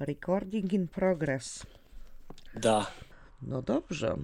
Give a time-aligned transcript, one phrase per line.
[0.00, 1.66] Recording in progress.
[2.56, 2.86] Da.
[3.42, 4.16] No dobrze.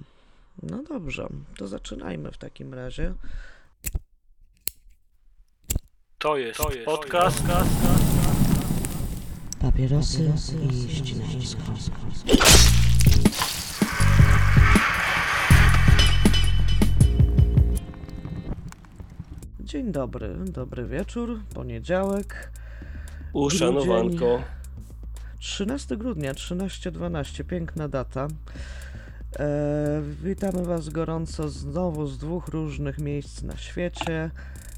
[0.63, 1.27] No dobrze.
[1.57, 3.13] To zaczynajmy w takim razie.
[6.17, 7.43] To jest, to jest podcast.
[9.61, 10.31] Papierosy
[10.69, 11.61] i ścinańsko.
[19.59, 22.51] Dzień dobry, dobry wieczór, poniedziałek,
[23.33, 24.41] Uszanowanko.
[25.39, 28.27] 13 grudnia, 13.12, piękna data.
[29.39, 34.31] E, witamy Was gorąco znowu z dwóch różnych miejsc na świecie.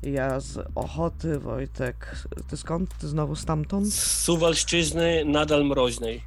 [0.04, 2.16] Ja z Ochoty, Wojtek.
[2.50, 2.98] Ty skąd?
[2.98, 3.94] Ty znowu stamtąd?
[3.94, 6.24] Z Suwalszczyzny nadal mroźnej.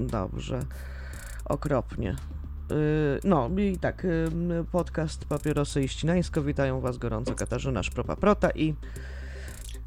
[0.00, 0.60] Dobrze.
[1.44, 2.16] Okropnie.
[2.70, 4.28] Y, No i tak, y,
[4.72, 6.42] podcast Papierosy i Ścinańsko.
[6.42, 8.74] Witają Was gorąco Katarzyna Szpropa-Prota i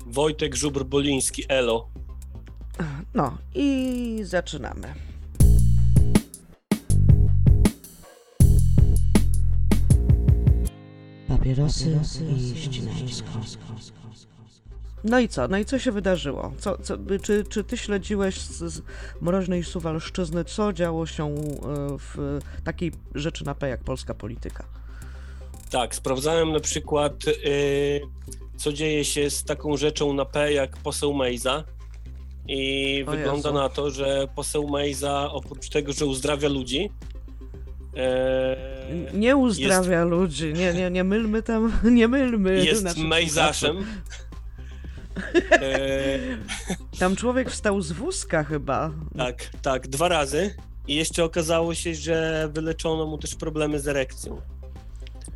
[0.05, 1.87] Wojtek Żubr-Boliński, elo.
[3.13, 4.93] No i zaczynamy.
[11.27, 11.99] Papierosy
[12.37, 13.29] i ścinańsko.
[15.03, 15.47] No i co?
[15.47, 16.53] No i co się wydarzyło?
[16.57, 18.81] Co, co, czy, czy ty śledziłeś z, z
[19.21, 21.39] mroźnej Suwalszczyzny, co działo się y,
[21.99, 24.63] w takiej rzeczy na P jak polska polityka?
[25.69, 28.01] Tak, sprawdzałem na przykład, y,
[28.57, 31.63] co dzieje się z taką rzeczą na P jak poseł Mejza.
[32.47, 33.53] I O wygląda Jezu.
[33.53, 36.89] na to, że poseł Mejza oprócz tego, że uzdrawia ludzi,
[37.97, 38.55] e,
[39.13, 42.65] Nie uzdrawia ludzi, nie, nie, nie mylmy tam, nie mylmy.
[42.65, 43.77] jest naszych Mejzaszem.
[45.51, 46.19] E,
[46.99, 48.91] Tam człowiek wstał z wózka chyba.
[49.17, 50.55] Tak, tak, dwa razy.
[50.87, 54.41] I jeszcze okazało się, że wyleczono mu też problemy z erekcją.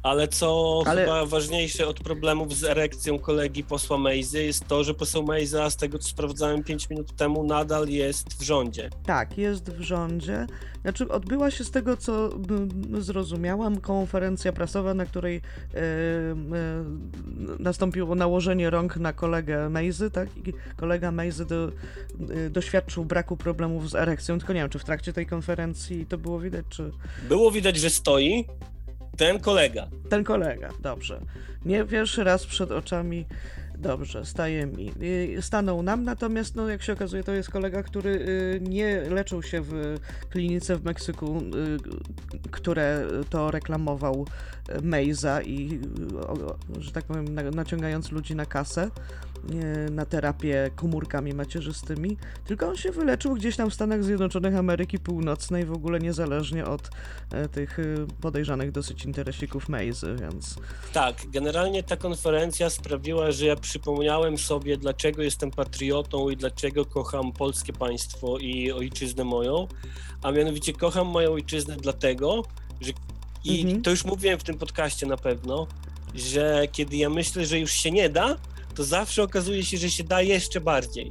[0.04, 4.94] Ale co Ale- chyba ważniejsze od problemów z erekcją kolegi posła Mejzy jest to, że
[4.94, 8.90] poseł Mejza, z tego co sprawdzałem 5 minut temu, nadal jest w rządzie.
[9.06, 10.48] Tak, jest w rządzie.
[10.82, 12.30] Znaczy, odbyła się z tego, co
[13.00, 15.84] zrozumiałam, konferencja prasowa, na której e, e,
[17.60, 20.30] nastąpiło nałożenie rąk na kolegę Mejzy, tak?
[20.38, 24.84] I kolega Mejzy do, e, doświadczył braku problemów z erekcją, tylko nie wiem, czy w
[24.84, 26.92] trakcie tej konferencji to było widać, czy...
[27.30, 28.46] Było widać, że stoi
[29.18, 29.88] ten kolega.
[30.10, 31.22] Ten kolega, dobrze.
[31.66, 33.26] Nie pierwszy raz przed oczami,
[33.78, 34.92] dobrze, staje mi.
[35.02, 39.44] Y, Stanął nam, natomiast, no, jak się okazuje, to jest kolega, który y, nie leczył
[39.44, 39.98] się w
[40.30, 44.28] klinice w Meksyku, y, które to reklamował
[44.82, 45.80] Mejza i,
[46.80, 48.90] że tak powiem, na- naciągając ludzi na kasę,
[49.92, 55.66] na terapię komórkami macierzystymi, tylko on się wyleczył gdzieś tam w Stanach Zjednoczonych Ameryki Północnej,
[55.66, 56.90] w ogóle niezależnie od
[57.32, 60.56] e, tych y, podejrzanych dosyć interesików Mejzy, więc
[60.94, 67.32] Tak, generalnie ta konferencja sprawiła, że ja przypomniałem sobie, dlaczego jestem patriotą i dlaczego kocham
[67.32, 69.68] polskie państwo i ojczyznę moją.
[70.24, 72.44] A mianowicie kocham moją ojczyznę dlatego,
[72.82, 72.92] że
[73.44, 73.82] i Mhm.
[73.82, 75.68] to już mówiłem w tym podcaście na pewno,
[76.16, 78.36] że kiedy ja myślę, że już się nie da,
[78.78, 81.10] to zawsze okazuje się, że się da jeszcze bardziej.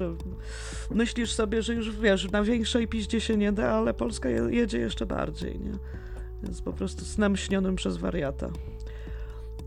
[0.90, 4.78] myślisz sobie, że już wiesz, na większej piździe się nie da, ale Polska je- jedzie
[4.78, 5.72] jeszcze bardziej, nie?
[6.48, 8.48] Jest po prostu snem śnionym przez wariata.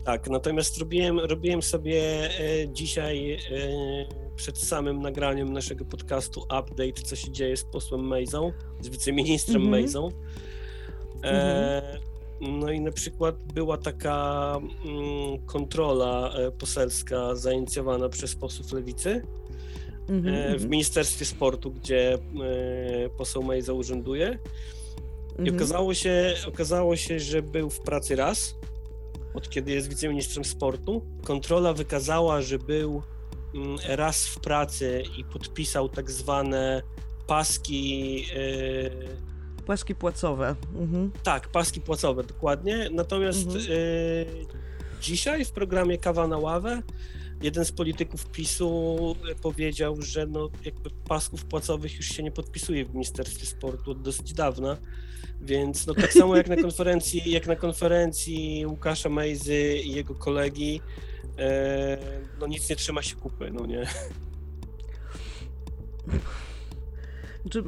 [0.04, 3.38] Tak, natomiast robiłem, robiłem sobie e, dzisiaj e,
[4.36, 9.70] przed samym nagraniem naszego podcastu update, co się dzieje z posłem Mejzą, z wiceministrem Mhm.
[9.82, 10.08] Mejzą.
[11.24, 11.98] E,
[12.40, 19.22] no i na przykład była taka mm, kontrola e, poselska zainicjowana przez posłów Lewicy
[20.10, 22.18] Mhm, e, w mhm, Ministerstwie Sportu, gdzie e,
[23.18, 24.38] poseł Mejza urzęduje.
[25.38, 25.56] I mhm.
[25.56, 28.54] okazało się, okazało się, że był w pracy raz,
[29.34, 31.02] od kiedy jest wiceministrem sportu.
[31.24, 33.02] Kontrola wykazała, że był
[33.54, 36.82] mm, raz w pracy i podpisał tak zwane
[37.26, 38.26] paski,
[39.60, 40.54] Płaski płacowe.
[40.78, 41.10] Mhm.
[41.22, 42.88] tak, paski płacowe, dokładnie.
[42.92, 43.64] Natomiast Mhm.
[43.64, 43.70] e,
[45.02, 46.82] dzisiaj w programie Kawa na ławę
[47.42, 48.96] jeden z polityków PiSu
[49.42, 54.32] powiedział, że no, jakby pasków płacowych już się nie podpisuje w Ministerstwie Sportu od dosyć
[54.32, 54.76] dawna.
[55.40, 60.80] Więc no tak samo jak na konferencji, jak na konferencji Łukasza Mejzy i jego kolegi,
[61.38, 61.98] e,
[62.40, 63.86] no nic nie trzyma się kupy, no nie.
[67.42, 67.64] Znaczy,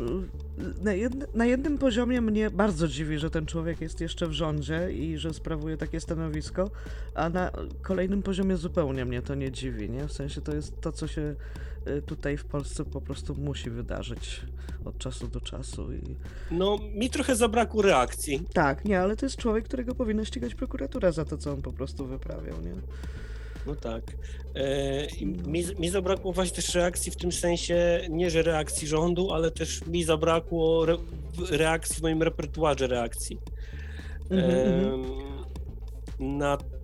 [0.83, 4.93] na, jedne, na jednym poziomie mnie bardzo dziwi, że ten człowiek jest jeszcze w rządzie
[4.93, 6.71] i że sprawuje takie stanowisko,
[7.15, 7.51] a na
[7.83, 10.09] kolejnym poziomie zupełnie mnie to nie dziwi, nie?
[10.09, 11.35] W sensie to jest to, co się
[11.89, 14.41] y, tutaj w Polsce po prostu musi wydarzyć
[14.85, 16.01] od czasu do czasu i
[16.51, 18.43] No mi trochę zabrakło reakcji.
[18.53, 21.73] tak, nie, ale to jest człowiek, którego powinna ścigać prokuratura za to, co on po
[21.73, 22.73] prostu wyprawiał, nie?
[23.67, 24.03] No tak.
[24.55, 29.51] E, mi, mi zabrakło właśnie też reakcji w tym sensie, nie że reakcji rządu, ale
[29.51, 30.97] też mi zabrakło re,
[31.51, 33.39] reakcji w moim repertuarze reakcji.
[34.31, 35.05] Mhm, mhm.
[36.21, 36.39] Em,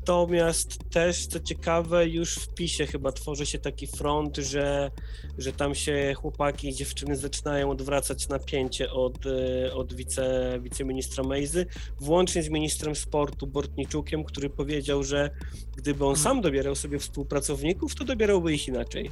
[0.09, 4.91] Natomiast też, co ciekawe, już w PiSie chyba tworzy się taki front, że,
[5.39, 11.67] że tam się chłopaki i dziewczyny zaczynają odwracać napięcie od, e, od wice, wiceministra Mejzy,
[12.01, 15.31] włącznie z ministrem sportu Bortniczukiem, który powiedział, że
[15.77, 19.11] gdyby on sam dobierał sobie współpracowników, to dobierałby ich inaczej.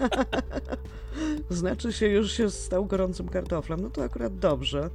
[1.50, 3.80] Znaczy się, już się stał gorącym kartoflem.
[3.80, 4.90] No to akurat dobrze.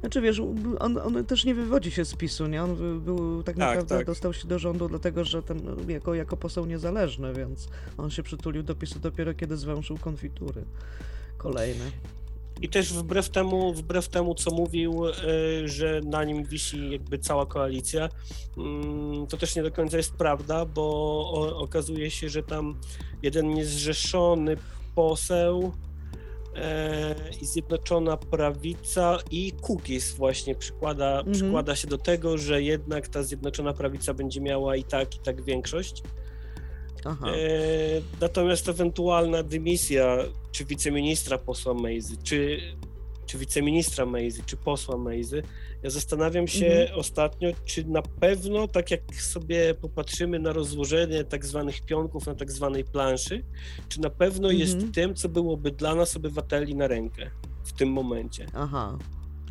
[0.00, 0.40] Znaczy wiesz,
[0.78, 2.62] on, on też nie wywodzi się z PiSu, nie?
[2.62, 4.06] On był tak naprawdę tak.
[4.06, 8.62] dostał się do rządu dlatego, że ten jako, jako poseł niezależny, więc on się przytulił
[8.62, 10.64] do PiSu dopiero kiedy zwęszył konfitury.
[11.38, 11.84] Kolejne.
[12.60, 15.12] I też wbrew temu, wbrew temu co mówił, e,
[15.68, 18.08] że na nim wisi jakby cała koalicja,
[18.56, 22.74] mm, to też nie do końca jest prawda, bo okazuje się, że tam
[23.22, 24.56] jeden niezrzeszony
[24.94, 25.72] poseł
[27.42, 31.32] i Zjednoczona Prawica i Kukiz właśnie przykłada, Mhm.
[31.32, 35.42] przykłada się do tego, że jednak ta Zjednoczona Prawica będzie miała i tak, i tak
[35.42, 36.02] większość.
[37.04, 37.26] Aha.
[37.30, 37.38] E,
[38.20, 40.16] natomiast ewentualna dymisja
[40.52, 42.60] czy wiceministra posła Mejzy, czy,
[43.28, 45.42] czy wiceministra Mejzy, czy posła Mejzy,
[45.82, 46.98] ja zastanawiam się Mhm.
[46.98, 52.52] ostatnio, czy na pewno, tak jak sobie popatrzymy na rozłożenie tak zwanych pionków na tak
[52.52, 53.44] zwanej planszy,
[53.88, 54.60] czy na pewno Mhm.
[54.60, 57.30] jest tym, co byłoby dla nas obywateli na rękę
[57.64, 58.46] w tym momencie.
[58.54, 58.98] Aha.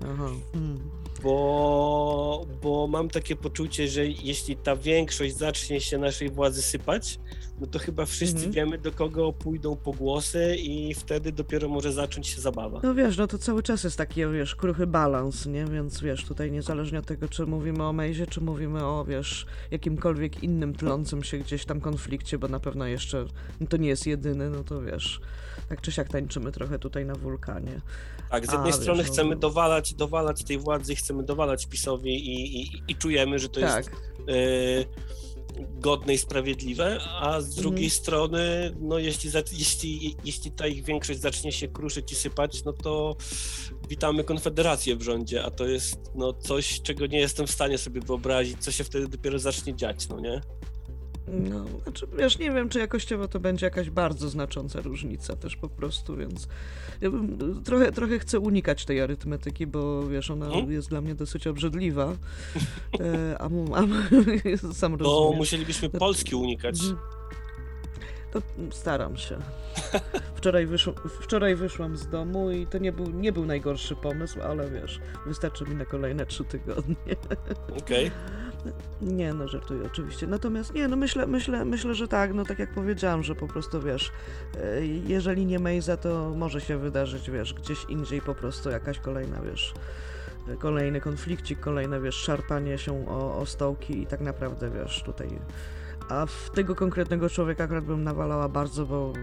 [0.04, 0.30] Aha.
[0.54, 0.80] Hmm.
[1.24, 7.20] Bo, bo mam takie poczucie, że jeśli ta większość zacznie się naszej władzy sypać,
[7.62, 8.52] no to chyba wszyscy Mhm.
[8.52, 12.80] wiemy, do kogo pójdą pogłosy i wtedy dopiero może zacząć się zabawa.
[12.84, 15.66] No wiesz, no to cały czas jest taki, wiesz, kruchy balans, nie?
[15.66, 20.44] Więc wiesz, tutaj niezależnie od tego, czy mówimy o Mejzie, czy mówimy o, wiesz, jakimkolwiek
[20.44, 23.26] innym tlącym się gdzieś tam konflikcie, bo na pewno jeszcze
[23.60, 25.22] no to nie jest jedyny, no to wiesz,
[25.70, 27.82] tak czy siak tańczymy trochę tutaj na wulkanie.
[28.32, 32.14] Tak, z A, jednej wiesz, strony no- chcemy dowalać, dowalać tej władzy, chcemy dowalać PiSowi
[32.34, 33.96] i, i, i czujemy, że to jest tak.
[35.80, 38.02] Godne i sprawiedliwe, a z drugiej Mhm.
[38.02, 43.16] strony, no jeśli, jeśli, jeśli ta ich większość zacznie się kruszyć i sypać, no to
[43.90, 48.02] witamy Konfederację w rządzie, a to jest no, coś, czego nie jestem w stanie sobie
[48.02, 50.42] wyobrazić, co się wtedy dopiero zacznie dziać, no nie?
[51.28, 55.70] No, znaczy, wiesz, nie wiem, czy jakościowo to będzie jakaś bardzo znacząca różnica też po
[55.70, 56.48] prostu, więc
[57.02, 60.72] ja bym, trochę, trochę chcę unikać tej arytmetyki, bo wiesz, ona Mhm.
[60.72, 62.14] jest dla mnie dosyć obrzydliwa,
[63.00, 63.82] e, a, mu- a
[64.74, 66.80] sam Bo musielibyśmy Polski unikać.
[68.32, 68.42] To
[68.72, 69.38] staram się.
[70.36, 74.70] Wczoraj, wyszł, wczoraj wyszłam z domu i to nie był, nie był najgorszy pomysł, ale
[74.70, 76.96] wiesz, wystarczy mi na kolejne trzy tygodnie.
[77.82, 78.12] Okej.
[79.02, 80.28] Nie, no żartuję oczywiście.
[80.28, 83.82] Natomiast nie, no myślę, myślę, myślę, że tak, no tak jak powiedziałam, że po prostu
[83.82, 84.12] wiesz,
[84.56, 89.42] e, jeżeli nie Mejza, to może się wydarzyć, wiesz, gdzieś indziej po prostu jakaś kolejna,
[89.42, 89.74] wiesz,
[90.50, 95.40] e, kolejny konflikcik, kolejne, wiesz, szarpanie się o, o stołki i tak naprawdę, wiesz, tutaj...
[96.10, 99.14] A w tego konkretnego człowieka akurat bym nawalała bardzo, bo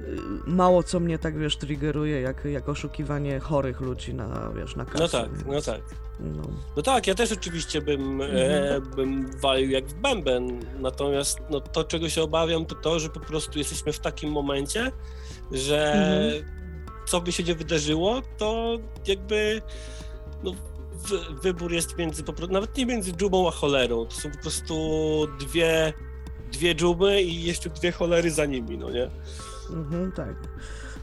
[0.00, 0.16] y,
[0.46, 4.98] mało co mnie tak, wiesz, triggeruje, jak, jak oszukiwanie chorych ludzi na, wiesz, na kasę.
[5.02, 5.80] No tak, no więc, tak.
[6.20, 6.42] No.
[6.76, 8.90] No tak, ja też oczywiście bym, e, Mhm.
[8.96, 13.20] bym walił jak w bęben, natomiast no, to, czego się obawiam, to to, że po
[13.20, 14.92] prostu jesteśmy w takim momencie,
[15.52, 16.44] że Mhm.
[17.06, 19.62] co by się nie wydarzyło, to jakby
[20.42, 20.52] no,
[20.96, 24.74] wy, wybór jest między, nawet nie między dżubą a cholerą, to są po prostu
[25.40, 25.92] dwie,
[26.52, 29.10] dwie dżuby i jeszcze dwie cholery za nimi, no nie?
[29.70, 30.34] Mhm, tak.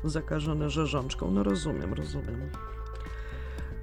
[0.03, 1.31] Zakażone rzeżączką.
[1.31, 2.49] No rozumiem, rozumiem.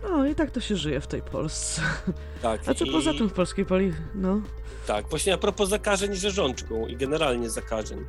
[0.03, 1.83] No i tak to się żyje w tej Polsce.
[2.43, 3.93] Tak, A co i- poza tym w polskiej poli...
[4.15, 4.41] No.
[4.87, 8.05] Tak, właśnie a propos zakażeń rzeżączką i generalnie zakażeń.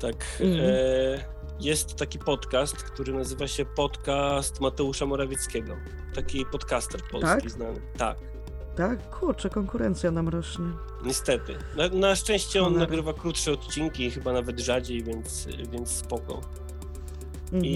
[0.00, 0.60] Tak, Mhm.
[0.70, 5.76] e, jest taki podcast, który nazywa się Podcast Mateusza Morawieckiego.
[6.14, 7.50] Taki podcaster polski Tak?
[7.50, 7.80] znany.
[7.96, 8.16] Tak,
[8.76, 9.10] Tak?
[9.10, 10.64] Kurczę, konkurencja nam rośnie.
[11.04, 11.54] niestety.
[11.76, 12.80] Na, na szczęście on Cholera.
[12.86, 16.40] nagrywa krótsze odcinki, chyba nawet rzadziej, więc, więc spoko.
[17.44, 17.64] Mhm.
[17.64, 17.68] I,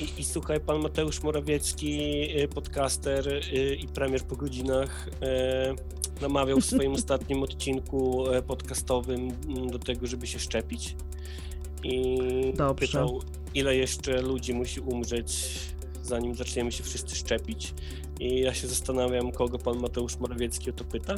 [0.00, 2.00] i, I słuchaj, pan Mateusz Morawiecki,
[2.42, 9.20] y, podcaster y, i premier po godzinach, y, namawiał w swoim ostatnim odcinku e, podcastowym
[9.48, 10.96] mm, do tego, żeby się szczepić.
[11.84, 12.18] I
[12.56, 12.86] Dobrze.
[12.86, 13.20] pytał,
[13.54, 15.58] ile jeszcze ludzi musi umrzeć,
[16.02, 17.74] zanim zaczniemy się wszyscy szczepić.
[18.20, 21.14] I ja się zastanawiam, kogo pan Mateusz Morawiecki o to pyta.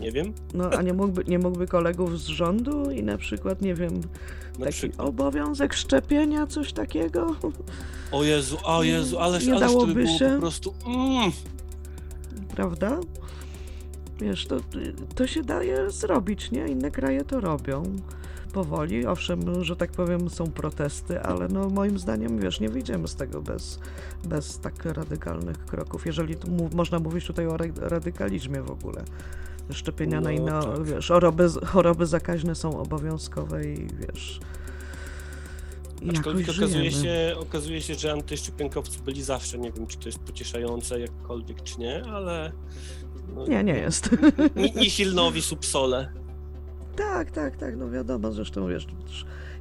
[0.00, 0.32] Nie wiem.
[0.54, 3.94] No, a nie mógłby, nie mógłby kolegów z rządu i na przykład, nie wiem,
[4.58, 5.08] Na taki przykład.
[5.08, 7.36] obowiązek szczepienia, coś takiego?
[8.12, 10.30] O Jezu, o Jezu, ależ, Nie ależ by dałoby było się?
[10.34, 10.74] po prostu.
[10.86, 11.32] Mm,
[12.54, 13.00] Prawda?
[14.20, 14.56] Wiesz, to,
[15.14, 16.66] to się daje zrobić, nie?
[16.68, 17.82] Inne kraje to robią
[18.60, 19.06] powoli.
[19.06, 23.42] Owszem, że tak powiem, są protesty, ale no moim zdaniem, wiesz, nie wyjdziemy z tego
[23.42, 23.78] bez,
[24.24, 26.06] bez tak radykalnych kroków.
[26.06, 29.04] Jeżeli tu można mówić tutaj o radykalizmie w ogóle.
[29.72, 30.84] Szczepienia No, na inne, tak.
[30.84, 34.40] wiesz, choroby, choroby zakaźne są obowiązkowe i wiesz.
[36.02, 39.58] i Aczkolwiek okazuje się, okazuje się, że antyszczepionkowcy byli zawsze.
[39.58, 42.52] Nie wiem, czy to jest pocieszające jakkolwiek, czy nie, ale.
[43.34, 44.10] No, Nie, nie jest.
[44.56, 46.12] Ni- Nihilnowi subsole.
[46.96, 48.86] Tak, tak, tak, no wiadomo, zresztą wiesz,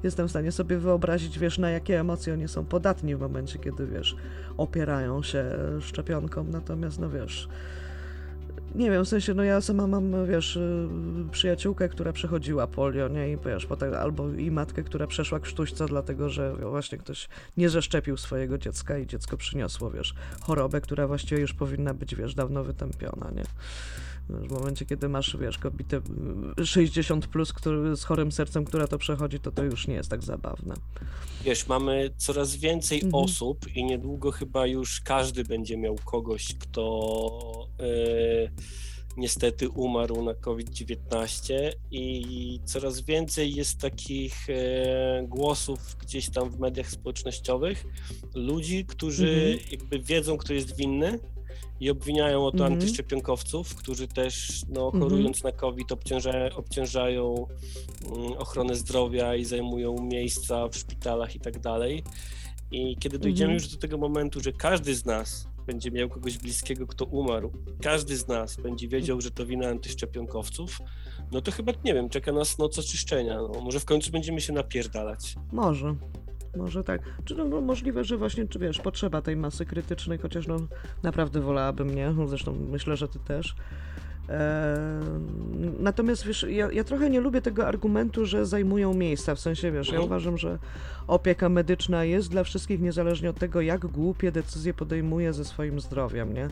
[0.04, 3.88] jestem w stanie sobie wyobrazić, wiesz, na jakie emocje oni są podatni w momencie, kiedy,
[3.88, 4.16] wiesz,
[4.58, 5.46] opierają się
[5.82, 7.50] szczepionkom, natomiast, no wiesz,
[8.76, 10.88] nie wiem, w sensie, no ja sama mam, wiesz, y,
[11.32, 16.30] przyjaciółkę, która przechodziła polio, nie, i wiesz, potem, albo i matkę, która przeszła krztuśca, dlatego,
[16.30, 21.54] że właśnie ktoś nie zaszczepił swojego dziecka i dziecko przyniosło, wiesz, chorobę, która właściwie już
[21.54, 23.44] powinna być, wiesz, dawno wytępiona, nie.
[24.30, 26.02] W momencie, kiedy masz, wiesz, kobietę
[26.60, 30.10] y, 60 plus, który, z chorym sercem, która to przechodzi, to to już nie jest
[30.10, 30.76] tak zabawne.
[31.44, 33.24] Wiesz, mamy coraz więcej Mhm.
[33.24, 37.86] osób i niedługo chyba już każdy będzie miał kogoś, kto e,
[39.18, 41.54] niestety umarł na COVID-19
[41.92, 47.86] i coraz więcej jest takich e, głosów gdzieś tam w mediach społecznościowych,
[48.36, 49.60] ludzi, którzy Mhm.
[49.72, 51.20] jakby wiedzą, kto jest winny
[51.80, 52.74] i obwiniają o to Mhm.
[52.74, 57.48] antyszczepionkowców, którzy też no, chorując na COVID obciąża, obciążają
[58.16, 62.04] mm, ochronę zdrowia i zajmują miejsca w szpitalach i tak dalej.
[62.72, 63.64] I kiedy dojdziemy Mhm.
[63.64, 67.52] już do tego momentu, że każdy z nas będzie miał kogoś bliskiego, kto umarł,
[67.82, 70.80] każdy z nas będzie wiedział, że to wina antyszczepionkowców,
[71.32, 73.38] no to chyba, nie wiem, czeka nas noc oczyszczenia.
[73.42, 75.36] No, może w końcu będziemy się napierdalać.
[75.52, 75.96] Może.
[76.56, 77.02] Może tak.
[77.26, 80.58] Czy no, no, możliwe, że właśnie, czy wiesz, potrzeba tej masy krytycznej, chociaż no
[81.04, 82.12] naprawdę wolałabym, nie?
[82.12, 83.56] No, Zresztą myślę, że ty też.
[85.80, 89.36] Natomiast wiesz, ja, ja trochę nie lubię tego argumentu, że zajmują miejsca.
[89.36, 90.06] W sensie, wiesz, ja Mhm.
[90.06, 90.58] uważam, że
[91.08, 96.34] opieka medyczna jest dla wszystkich, niezależnie od tego, jak głupie decyzje podejmuje ze swoim zdrowiem,
[96.34, 96.50] nie?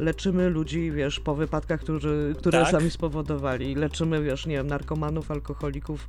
[0.00, 2.70] Leczymy ludzi, wiesz, po wypadkach, którzy, które Tak.
[2.70, 3.74] sami spowodowali.
[3.74, 6.08] Leczymy, wiesz, nie wiem, narkomanów, alkoholików,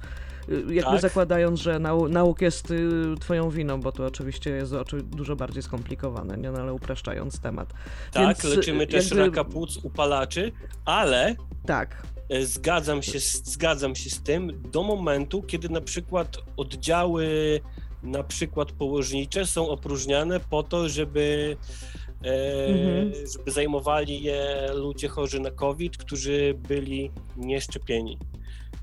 [0.50, 1.02] y, jakby Tak.
[1.02, 6.38] zakładając, że nau nauk jest y, twoją winą, bo to oczywiście jest dużo bardziej skomplikowane,
[6.38, 6.52] nie?
[6.52, 7.74] No, ale upraszczając temat.
[8.12, 10.52] Tak, Więc, leczymy też jakby- raka płuc upalaczy,
[10.86, 12.08] ale Tak,
[12.44, 17.28] Zgadzam się, z- zgadzam się z tym do momentu, kiedy na przykład oddziały,
[18.04, 21.58] na przykład położnicze są opróżniane po to, żeby,
[22.24, 23.12] Mhm.
[23.34, 28.18] żeby zajmowali je ludzie chorzy na COVID, którzy byli nieszczepieni.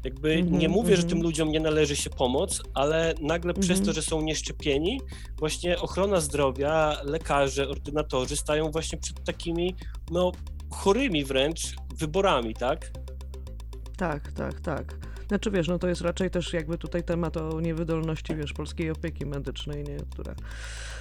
[0.05, 1.09] Jakby Mhm, nie mówię, że mhm.
[1.09, 3.87] tym ludziom nie należy się pomoc, ale nagle przez Mhm.
[3.87, 5.01] to, że są nieszczepieni,
[5.39, 9.75] właśnie ochrona zdrowia, lekarze, ordynatorzy stają właśnie przed takimi,
[10.11, 10.33] no,
[10.71, 11.61] chorymi wręcz
[11.95, 12.91] wyborami, tak?
[13.97, 15.08] tak, tak, tak.
[15.29, 19.27] Znaczy wiesz, no to jest raczej też jakby tutaj temat o niewydolności, wiesz, polskiej opieki
[19.27, 19.97] medycznej, nie?
[20.11, 20.35] Która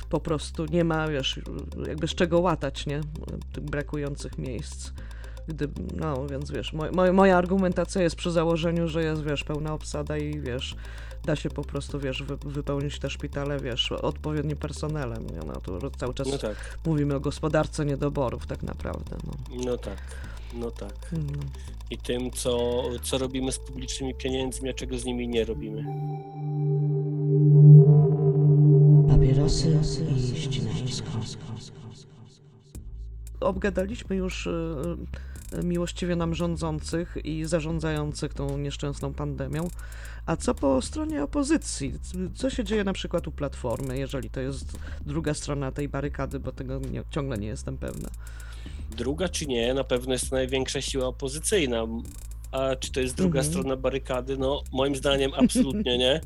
[0.09, 1.39] po prostu nie ma, wiesz,
[1.87, 3.01] jakby z czego łatać, nie?
[3.53, 4.91] Tych brakujących miejsc.
[5.47, 9.73] Gdy, no więc wiesz, moj, moj, moja argumentacja jest przy założeniu, że jest, wiesz, pełna
[9.73, 10.75] obsada i wiesz,
[11.25, 15.39] da się po prostu, wiesz, wy, wypełnić te szpitale, wiesz, odpowiednim personelem, nie?
[15.47, 19.63] No to cały czas No tak, mówimy o gospodarce niedoborów tak naprawdę, no.
[19.65, 19.97] no tak,
[20.53, 21.13] no tak.
[21.13, 21.27] Mm.
[21.91, 25.83] I tym, co, co robimy z publicznymi pieniędzmi, a czego z nimi nie robimy.
[29.07, 29.79] Papierosy
[30.17, 31.07] i ścinańsko.
[33.39, 34.51] obgadaliśmy już y,
[35.59, 39.67] y, miłościwie nam rządzących i zarządzających tą nieszczęsną pandemią.
[40.25, 41.93] A co po stronie opozycji?
[42.35, 46.51] Co się dzieje na przykład u Platformy, jeżeli to jest druga strona tej barykady, bo
[46.51, 48.09] tego nie, ciągle nie jestem pewna.
[48.97, 51.87] Druga czy nie, na pewno jest to największa siła opozycyjna.
[52.51, 53.53] A czy to jest druga Mhm.
[53.53, 54.37] strona barykady?
[54.37, 56.21] No, moim zdaniem absolutnie nie.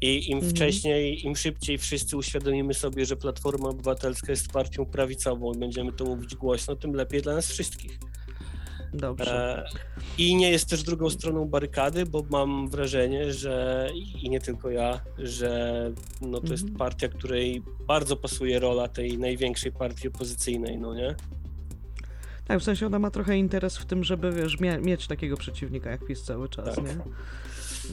[0.00, 0.54] I im Mhm.
[0.54, 6.04] wcześniej, im szybciej wszyscy uświadomimy sobie, że Platforma Obywatelska jest partią prawicową i będziemy to
[6.04, 7.98] mówić głośno, tym lepiej dla nas wszystkich.
[8.94, 9.58] Dobrze.
[9.58, 9.68] E,
[10.18, 13.88] I nie jest też drugą stroną barykady, bo mam wrażenie, że
[14.22, 15.90] i nie tylko ja, że
[16.20, 16.78] no to jest Mhm.
[16.78, 21.14] partia, której bardzo pasuje rola tej największej partii opozycyjnej, no nie?
[22.52, 26.06] Tak, w sensie ona ma trochę interes w tym, żeby wiesz, mieć takiego przeciwnika jak
[26.06, 26.84] PiS cały czas, Tak.
[26.84, 26.96] nie?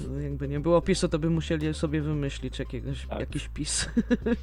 [0.07, 3.19] No, Jakby nie było PiSu, to by musieli sobie wymyślić jakiegoś, Tak.
[3.19, 3.89] jakiś PiS.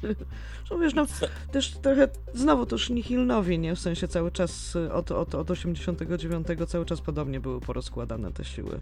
[0.71, 1.05] no wiesz, no
[1.51, 3.75] też trochę, znowu też nihilnowi, nie?
[3.75, 8.45] W sensie cały czas y, od, od, od 89 cały czas podobnie były porozkładane te
[8.45, 8.79] siły.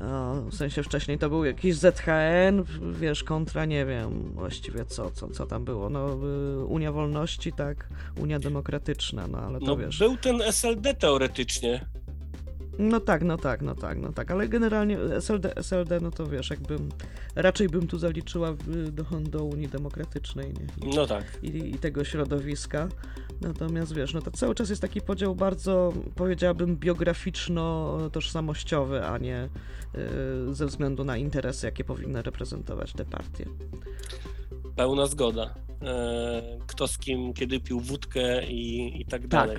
[0.00, 5.28] O, w sensie wcześniej to był jakiś ZHN, wiesz, kontra nie wiem właściwie co, co,
[5.28, 5.90] co tam było.
[5.90, 6.18] No,
[6.62, 7.88] y, Unia Wolności, tak,
[8.20, 9.98] Unia Demokratyczna, no ale to No wiesz.
[9.98, 11.84] był ten SLD teoretycznie.
[12.78, 16.50] No tak, no tak, no tak, no tak, ale generalnie SLD, SLD, no to wiesz,
[16.50, 16.88] jakbym,
[17.36, 18.54] raczej bym tu zaliczyła
[18.92, 20.66] do, do Unii Demokratycznej, nie?
[20.90, 21.24] I, No tak.
[21.42, 22.88] i, i tego środowiska.
[23.40, 29.48] Natomiast wiesz, no to cały czas jest taki podział bardzo, powiedziałabym, biograficzno-tożsamościowy, a nie
[30.50, 33.44] y, ze względu na interesy, jakie powinny reprezentować te partie.
[34.76, 35.54] Pełna zgoda.
[35.82, 39.58] E, Kto z kim, kiedy pił wódkę i, i tak dalej.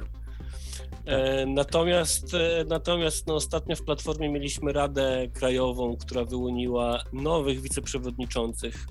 [1.09, 8.85] E, Natomiast, e, natomiast no, ostatnio w Platformie mieliśmy Radę Krajową, która wyłoniła nowych wiceprzewodniczących.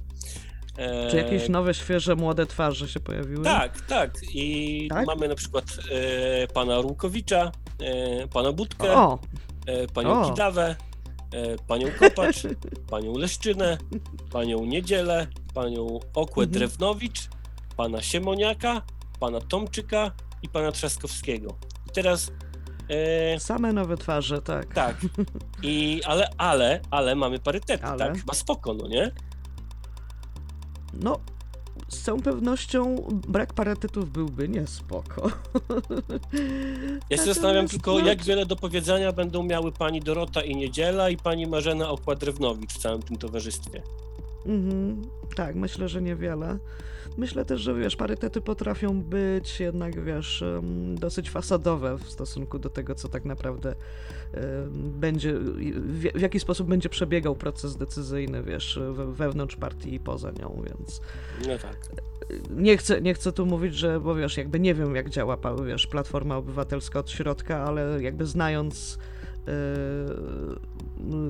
[0.78, 3.44] E, Czy jakieś nowe, świeże, młode twarze się pojawiły?
[3.44, 4.14] Tak, tak.
[4.34, 5.06] I Tak?
[5.06, 9.18] mamy na przykład e, pana Rukowicza, e, pana Budkę, O,
[9.66, 10.30] e, panią O.
[10.30, 10.76] Kidawę,
[11.66, 12.42] panią Kopacz,
[12.90, 13.78] panią Leszczynę,
[14.32, 16.50] panią Niedzielę, panią Okłę Mhm.
[16.50, 17.28] Drewnowicz,
[17.76, 18.82] pana Siemoniaka,
[19.20, 21.58] pana Tomczyka i pana Trzaskowskiego.
[21.88, 22.32] I teraz
[22.88, 24.74] e, same nowe twarze, tak.
[24.74, 24.96] tak,
[25.62, 27.98] i, ale, ale, ale mamy parytety, Ale?
[27.98, 28.18] tak?
[28.18, 29.10] Chyba spoko, no nie?
[30.92, 31.20] No,
[31.88, 32.96] z całą pewnością
[33.28, 35.30] brak parytetów byłby niespoko.
[37.10, 41.10] Ja się zastanawiam tylko, no, jak wiele do powiedzenia będą miały pani Dorota i Niedziela
[41.10, 43.82] i pani Marzena Okła-Drewnowicz w całym tym towarzystwie.
[44.48, 45.02] Mhm,
[45.36, 46.58] tak, myślę, że niewiele.
[47.16, 50.44] Myślę też, że wiesz, parytety potrafią być jednak, wiesz,
[50.94, 53.74] dosyć fasadowe w stosunku do tego, co tak naprawdę
[54.74, 55.34] będzie,
[56.14, 61.00] w, jaki sposób będzie przebiegał proces decyzyjny, wiesz, we, wewnątrz partii i poza nią, więc
[61.46, 61.76] No tak.
[62.50, 65.86] nie chcę, nie chcę tu mówić, że, bo wiesz, jakby nie wiem, jak działa, wiesz,
[65.86, 68.98] Platforma Obywatelska od środka, ale jakby znając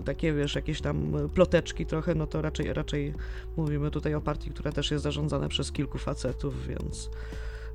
[0.04, 3.14] takie, wiesz, jakieś tam ploteczki trochę, no to raczej, raczej
[3.56, 7.10] mówimy tutaj o partii, która też jest zarządzana przez kilku facetów, więc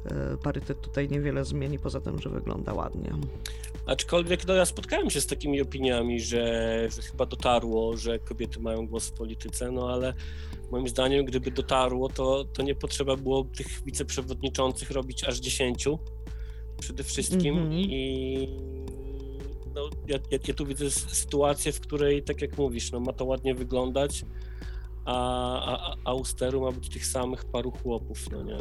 [0.05, 0.11] yy,
[0.43, 3.11] parytet tutaj niewiele zmieni, poza tym, że wygląda ładnie.
[3.85, 8.87] Aczkolwiek no, ja spotkałem się z takimi opiniami, że, że chyba dotarło, że kobiety mają
[8.87, 10.13] głos w polityce, no ale
[10.71, 15.87] moim zdaniem, gdyby dotarło, to, to nie potrzeba było tych wiceprzewodniczących robić aż 10
[16.79, 17.73] przede wszystkim Mhm.
[17.73, 18.49] i
[19.75, 23.25] no, ja, ja, ja tu widzę sytuację, w której, tak jak mówisz, no, ma to
[23.25, 24.25] ładnie wyglądać,
[25.05, 25.15] a,
[25.77, 25.95] a,
[26.61, 28.57] ma być tych samych paru chłopów, no nie?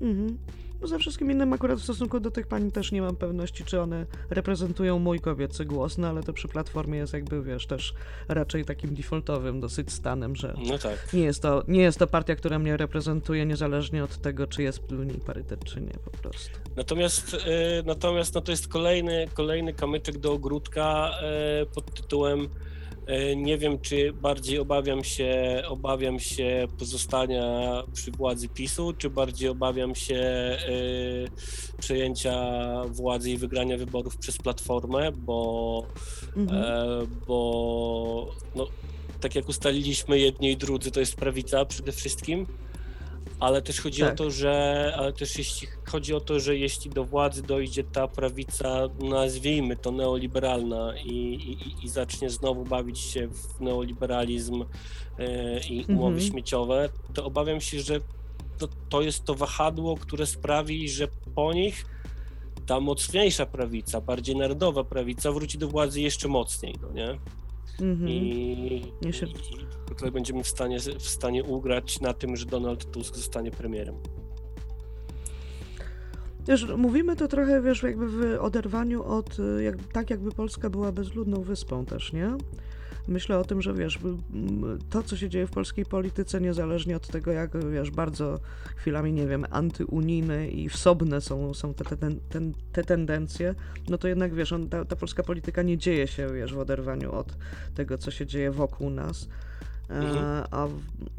[0.00, 0.38] Mhm.
[0.80, 3.80] No ze wszystkim innym akurat w stosunku do tych pań też nie mam pewności, czy
[3.80, 7.94] one reprezentują mój kobiecy głos, no ale to przy Platformie jest jakby, wiesz, też
[8.28, 11.12] raczej takim defaultowym dosyć stanem, że No tak.
[11.12, 14.82] nie jest to, nie jest to partia, która mnie reprezentuje niezależnie od tego, czy jest
[14.82, 16.58] w niej parytet, czy nie po prostu.
[16.76, 17.38] Natomiast, e,
[17.86, 22.48] natomiast no to jest kolejny, kolejny kamyczek do ogródka e, pod tytułem
[23.36, 29.94] nie wiem, czy bardziej obawiam się, obawiam się pozostania przy władzy PiSu, czy bardziej obawiam
[29.94, 30.58] się e,
[31.80, 32.34] przejęcia
[32.86, 35.86] władzy i wygrania wyborów przez Platformę, bo,
[36.36, 36.62] Mhm.
[36.64, 38.66] e, bo no,
[39.20, 42.46] tak jak ustaliliśmy jedni i drudzy, to jest prawica przede wszystkim,
[43.40, 44.12] ale też chodzi Tak.
[44.12, 48.08] o to, że ale też jeśli chodzi o to, że jeśli do władzy dojdzie ta
[48.08, 54.64] prawica, nazwijmy to neoliberalna i, i, i zacznie znowu bawić się w neoliberalizm
[55.18, 56.30] e, i umowy Mhm.
[56.32, 58.00] śmieciowe, to obawiam się, że
[58.58, 61.86] to, to jest to wahadło, które sprawi, że po nich
[62.66, 67.10] ta mocniejsza prawica, bardziej narodowa prawica wróci do władzy jeszcze mocniej, no nie?
[67.80, 68.08] Mhm.
[68.08, 68.12] I,
[69.02, 69.12] i, i
[69.98, 73.94] tutaj będziemy w stanie, w stanie ugrać na tym, że Donald Tusk zostanie premierem.
[76.48, 81.42] Wiesz, mówimy to trochę, wiesz, jakby w oderwaniu od, jak, tak jakby Polska była bezludną
[81.42, 82.36] wyspą też, nie?
[83.08, 83.98] Myślę o tym, że wiesz,
[84.90, 88.40] to co się dzieje w polskiej polityce, niezależnie od tego, jak wiesz, bardzo
[88.76, 91.96] chwilami, nie wiem, antyunijne i wsobne są, są te, te,
[92.28, 93.54] ten, te tendencje,
[93.88, 97.12] no to jednak wiesz, on, ta, ta polska polityka nie dzieje się, wiesz, w oderwaniu
[97.12, 97.36] od
[97.74, 99.28] tego, co się dzieje wokół nas.
[99.90, 100.44] E, Mhm.
[100.50, 100.72] A w,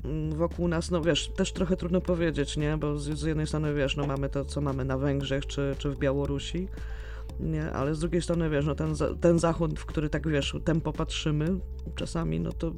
[0.05, 2.77] m, wokół nas, no wiesz, też trochę trudno powiedzieć, nie?
[2.77, 5.97] Bo z, jednej strony, wiesz, no mamy to, co mamy na Węgrzech czy, czy w
[5.97, 6.67] Białorusi,
[7.39, 7.71] nie?
[7.71, 11.60] Ale z drugiej strony, wiesz, no ten, ten zachód, w który tak, wiesz, tempo patrzymy
[11.95, 12.71] czasami, no to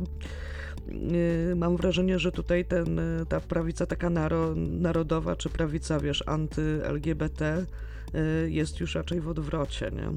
[1.56, 7.66] mam wrażenie, że tutaj ten, y, ta prawica taka naro, narodowa, czy prawica, wiesz, anty-LGBT
[8.46, 10.10] y, jest już raczej w odwrocie, nie?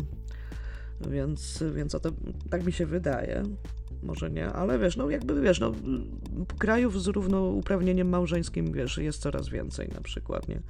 [1.10, 2.10] Więc, więc o to,
[2.50, 3.42] tak mi się wydaje.
[4.04, 5.72] Może nie, ale wiesz, no jakby wiesz, no
[6.58, 10.60] krajów z równouprawnieniem małżeńskim, wiesz, jest coraz więcej na przykład, nie?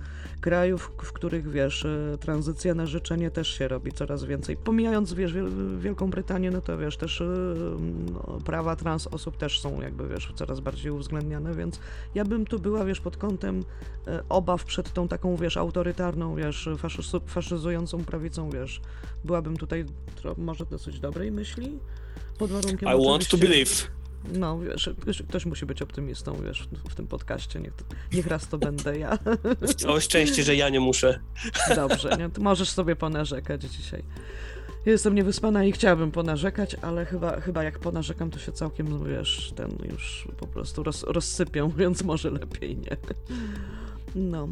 [0.40, 4.56] Krajów, w których, wiesz, e, tranzycja na życzenie też się robi coraz więcej.
[4.56, 7.24] Pomijając, wiesz, Wiel- Wielką Brytanię, no to wiesz, też e,
[8.12, 11.80] no, prawa trans osób też są jakby, wiesz, coraz bardziej uwzględniane, więc
[12.14, 13.64] ja bym tu była, wiesz, pod kątem
[14.06, 16.68] e, obaw przed tą taką, wiesz, autorytarną, wiesz,
[17.26, 18.80] faszyzującą prawicą, wiesz,
[19.24, 19.84] byłabym tutaj
[20.36, 21.78] może dosyć dobrej myśli,
[22.38, 23.70] pod warunkiem I want to believe.
[24.32, 24.90] no, wiesz,
[25.28, 27.72] ktoś musi być optymistą, wiesz, w- tym podcaście, niech,
[28.12, 29.18] niech raz to będę ja.
[29.76, 31.20] Całe szczęście, że ja nie muszę.
[31.76, 32.30] Dobrze, nie?
[32.30, 34.04] To możesz sobie ponarzekać dzisiaj.
[34.86, 39.78] Jestem niewyspana i chciałabym ponarzekać, ale chyba, chyba jak ponarzekam, to się całkiem, wiesz, ten
[39.90, 42.96] już po prostu roz, rozsypią, więc może lepiej nie.
[44.14, 44.48] No,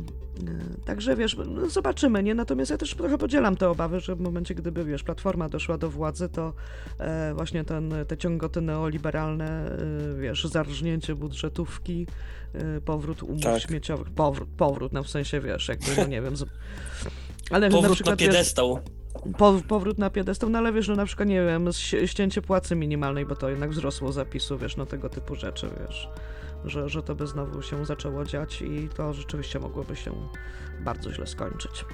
[0.48, 2.34] e, także wiesz, no zobaczymy, nie?
[2.34, 5.90] Natomiast ja też trochę podzielam te obawy, że w momencie, gdyby, wiesz, Platforma doszła do
[5.90, 6.52] władzy, to
[6.98, 9.78] e, właśnie ten, te ciągoty neoliberalne, e,
[10.20, 12.06] wiesz, zarżnięcie budżetówki,
[12.54, 13.62] e, powrót umów Tak.
[13.62, 16.44] śmieciowych, powrót, powrót, no w sensie, wiesz, jakby, no nie wiem, z...
[17.50, 18.78] ale na Powrót na przykład, wiesz, piedestał.
[19.38, 21.68] po, powrót na piedestał, no ale wiesz, no na przykład, nie wiem,
[22.06, 26.08] ścięcie płacy minimalnej, bo to jednak wzrosło zapisu, wiesz, no tego typu rzeczy, wiesz,
[26.64, 30.12] że, że to by znowu się zaczęło dziać i to rzeczywiście mogłoby się
[30.80, 31.84] bardzo źle skończyć.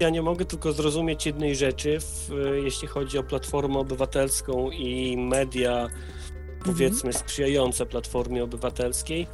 [0.00, 2.30] Ja nie mogę tylko zrozumieć jednej rzeczy, w,
[2.64, 5.88] jeśli chodzi o Platformę Obywatelską i media,
[6.64, 9.26] powiedzmy, sprzyjające Platformie Obywatelskiej.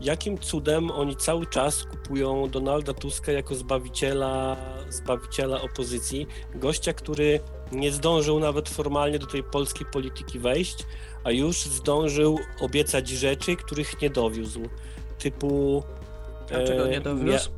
[0.00, 4.56] Jakim cudem oni cały czas kupują Donalda Tuska jako zbawiciela,
[4.88, 7.40] zbawiciela opozycji, gościa, który
[7.72, 10.86] nie zdążył nawet formalnie do tej polskiej polityki wejść,
[11.24, 14.60] a już zdążył obiecać rzeczy, których nie dowiózł.
[15.18, 15.82] Typu.
[16.46, 17.50] A czego e, nie mia- dowiózł?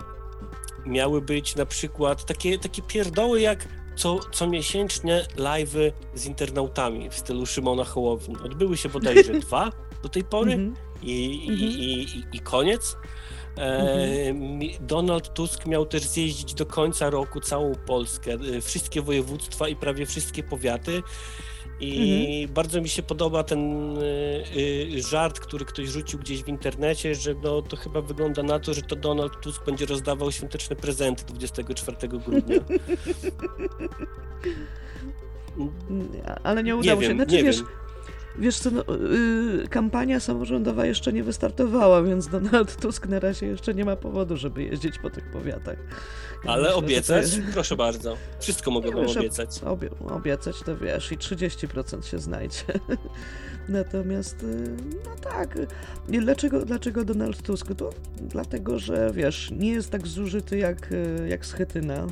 [0.86, 7.14] miały być na przykład takie, takie pierdoły jak co, co miesięczne live'y z internautami w
[7.14, 8.36] stylu Szymona Hołowni.
[8.44, 9.70] Odbyły się bodajże dwa
[10.02, 10.74] do tej pory Mhm.
[11.02, 11.70] i, i, Mhm.
[11.70, 11.74] i,
[12.32, 12.96] i, i koniec.
[13.58, 19.68] E, mi- Donald Tusk miał też zjeździć do końca roku całą Polskę, e, wszystkie województwa
[19.68, 21.02] i prawie wszystkie powiaty.
[21.84, 24.02] I bardzo mi się podoba ten y,
[24.96, 28.74] y, żart, który ktoś rzucił gdzieś w internecie, że no, to chyba wygląda na to,
[28.74, 32.40] że to Donald Tusk będzie rozdawał świąteczne prezenty 24 grudnia.
[36.42, 37.08] Ale nie Nie udało się.
[37.08, 37.66] wiem, Znaczy, nie wiesz, wiem.
[38.38, 43.74] wiesz co, no, yy, kampania samorządowa jeszcze nie wystartowała, więc Donald Tusk na razie jeszcze
[43.74, 45.76] nie ma powodu, żeby jeździć po tych powiatach.
[46.44, 47.22] Ja Ale myślę, obiecać?
[47.22, 48.16] jest- Proszę bardzo.
[48.40, 49.60] Wszystko mogę wam obiecać.
[49.64, 52.62] Obie, obiecać to wiesz, i 30% się znajdzie.
[53.68, 55.58] Natomiast, y, no tak.
[56.08, 57.66] I Dlaczego, dlaczego Donald Tusk?
[57.76, 62.06] To dlatego, że wiesz, nie jest tak zużyty jak, y, jak Schetyna.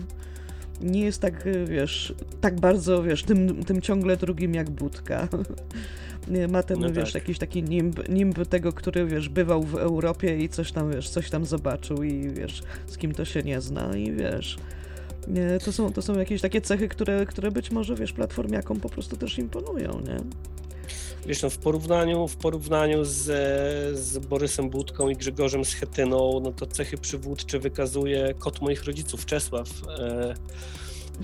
[0.80, 5.28] Nie jest tak, y, wiesz, tak bardzo, wiesz, tym, tym ciągle drugim jak Budka.
[6.48, 7.22] Ma ten, No wiesz, tak.
[7.22, 11.30] jakiś taki nimb, nimb tego, który, wiesz, bywał w Europie i coś tam, wiesz, coś
[11.30, 14.58] tam zobaczył i, wiesz, z kim to się nie zna i, wiesz,
[15.28, 18.88] nie, to, są, to są jakieś takie cechy, które, które być może, wiesz, platformiakom po
[18.88, 20.16] prostu też imponują, nie?
[21.26, 23.24] Wiesz, no w porównaniu, w porównaniu z,
[23.98, 29.68] z Borysem Budką i Grzegorzem Schetyną, no to cechy przywódcze wykazuje kot moich rodziców, Czesław.
[29.98, 30.34] E,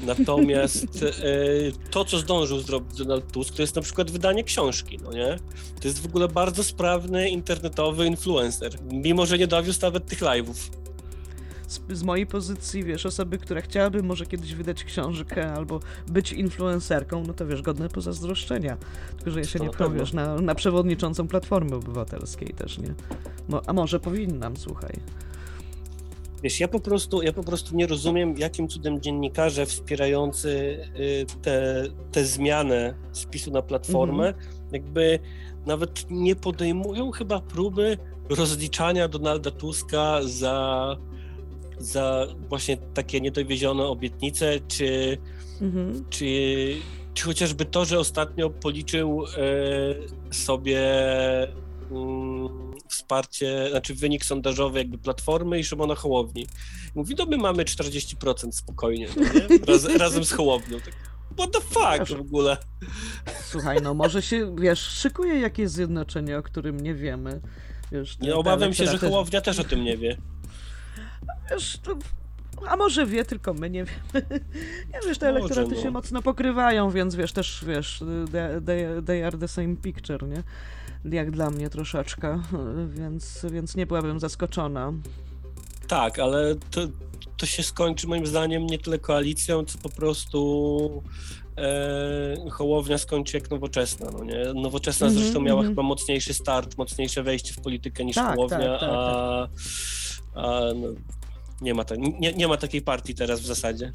[0.06, 5.12] natomiast e, to, co zdążył zrobić Donald Tusk, to jest na przykład wydanie książki, no
[5.12, 5.36] nie?
[5.80, 10.85] To jest w ogóle bardzo sprawny internetowy influencer, mimo że nie dowiózł nawet tych live'ów.
[11.66, 17.24] Z, z mojej pozycji, wiesz, osoby, która chciałaby może kiedyś wydać książkę albo być influencerką,
[17.26, 18.76] no to wiesz, godne pozazdroszczenia.
[19.16, 20.00] Tylko, że ja się To nie na pcham, pewno.
[20.00, 22.94] wiesz, na, na przewodniczącą Platformy Obywatelskiej też, nie?
[23.48, 24.92] Mo, a może powinnam, słuchaj.
[26.42, 30.48] Wiesz, ja po prostu, ja po prostu nie rozumiem, jakim cudem dziennikarze wspierający
[31.00, 34.34] y, te, te zmianę spisu na platformę,
[34.72, 35.18] jakby
[35.66, 37.98] nawet nie podejmują chyba próby
[38.28, 40.96] rozliczania Donalda Tuska za,
[41.78, 45.18] za właśnie takie niedowiezione obietnice, czy,
[45.60, 46.04] Mhm.
[46.10, 46.26] czy,
[47.14, 50.80] czy chociażby to, że ostatnio policzył e, sobie
[51.90, 52.48] mm,
[52.88, 56.46] wsparcie, znaczy wynik sondażowy jakby Platformy i Szymona Hołowni.
[56.94, 59.22] Mówi, no my mamy 40% spokojnie, no?
[59.66, 60.78] Raz, razem z Hołownią.
[60.80, 60.94] Tak,
[61.38, 62.56] what the fuck w ogóle?
[63.44, 67.40] Słuchaj, no może się, wiesz, szykuje jakieś zjednoczenie, o którym nie wiemy.
[67.92, 70.16] Wiesz, Nie obawiam się, że Hołownia też o tym nie wie.
[71.50, 71.96] Wiesz, to,
[72.68, 74.26] a może wie, tylko my nie wiemy.
[74.94, 75.82] Nie wiesz, te elektoraty no.
[75.82, 80.42] się mocno pokrywają, więc wiesz, też wiesz, they, they, they are the same picture, nie?
[81.04, 82.42] Jak dla mnie troszeczkę,
[82.88, 84.92] więc, więc nie byłabym zaskoczona.
[85.88, 86.80] Tak, ale to,
[87.36, 91.02] to się skończy moim zdaniem nie tyle koalicją, co po prostu
[91.58, 94.44] e, Hołownia skończy jak Nowoczesna, no nie?
[94.54, 95.72] Nowoczesna Mhm, zresztą miała mhm.
[95.72, 99.48] chyba mocniejszy start, mocniejsze wejście w politykę niż Tak, Hołownia, tak, tak, a,
[100.34, 100.88] a no,
[101.60, 103.92] nie, ma ta, nie, nie ma takiej partii teraz w zasadzie.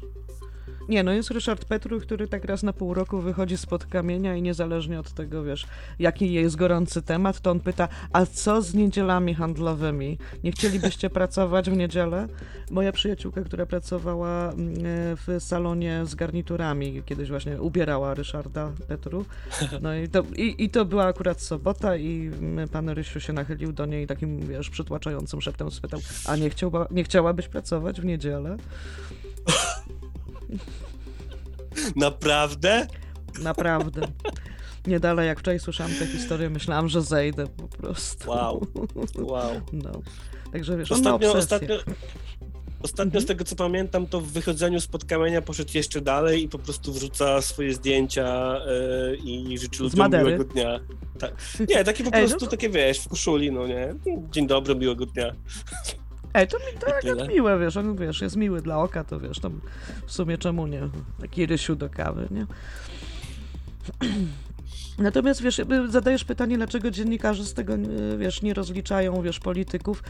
[0.88, 4.42] Nie, no jest Ryszard Petru, który tak raz na pół roku wychodzi spod kamienia i
[4.42, 5.66] niezależnie od tego, wiesz,
[5.98, 10.18] jaki jest gorący temat, to on pyta, a co z niedzielami handlowymi?
[10.44, 12.28] Nie chcielibyście pracować w niedzielę?
[12.70, 14.76] Moja przyjaciółka, która pracowała mm,
[15.16, 19.24] w salonie z garniturami, kiedyś właśnie ubierała Ryszarda Petru,
[19.82, 23.72] no i to, i, i to była akurat sobota i mm, pan Rysiu się nachylił
[23.72, 28.56] do niej takim, wiesz, przytłaczającym szeptem spytał, a nie, chciałba, nie chciałabyś pracować w niedzielę?
[31.96, 32.86] Naprawdę?
[33.42, 34.00] Naprawdę.
[34.86, 38.30] Nie dalej jak wczoraj słyszałam tę historię, myślałam, że zejdę po prostu.
[38.30, 38.66] Wow,
[39.18, 39.50] wow.
[39.72, 39.90] No.
[40.52, 41.74] Także wiesz, Ostatnio, ostatnio,
[42.82, 43.22] ostatnio Mhm.
[43.24, 46.92] z tego co pamiętam, to w wychodzeniu spod kamienia poszedł jeszcze dalej i po prostu
[46.92, 50.80] wrzuca swoje zdjęcia e, i życzy ludziom miłego dnia.
[51.18, 51.34] Tak.
[51.68, 53.94] Nie, takie po Ej, no prostu, to- takie wiesz, w koszuli, no nie?
[54.30, 55.32] Dzień dobry, miłego dnia.
[56.34, 59.20] Ej, to mi to I jak miłe, wiesz, on wiesz, jest miły dla oka, to
[59.20, 59.60] wiesz, tam
[60.06, 60.88] w sumie czemu nie?
[61.20, 62.46] Taki rysiu do kawy, nie?
[64.98, 70.02] Natomiast wiesz, zadajesz pytanie, dlaczego dziennikarze z tego, y, wiesz, nie rozliczają, wiesz, polityków.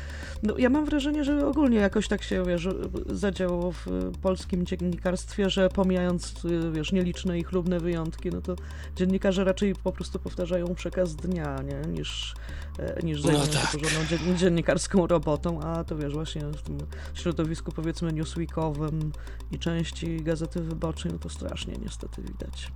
[0.42, 2.68] No, ja mam wrażenie, że ogólnie jakoś tak się, wiesz,
[3.06, 3.86] zadziało w
[4.22, 8.56] polskim dziennikarstwie, że pomijając, y, wiesz, nieliczne i chlubne wyjątki, no to
[8.96, 12.34] dziennikarze raczej po prostu powtarzają przekaz dnia, nie, niż,
[12.78, 13.70] e, niż No zajmują się tak.
[13.70, 16.78] porządną dzien- dziennikarską robotą, a to wiesz, właśnie w tym
[17.14, 19.12] środowisku, powiedzmy, newsweekowym
[19.52, 22.72] i części Gazety Wyborczej, no to strasznie niestety widać.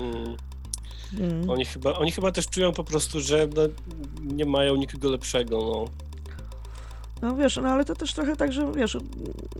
[0.00, 0.36] Mm.
[1.20, 1.50] Mm.
[1.50, 3.62] Oni, chyba, oni chyba też czują po prostu, że no,
[4.22, 5.84] nie mają nikogo lepszego, no.
[7.22, 8.96] No wiesz, no ale to też trochę tak, że wiesz,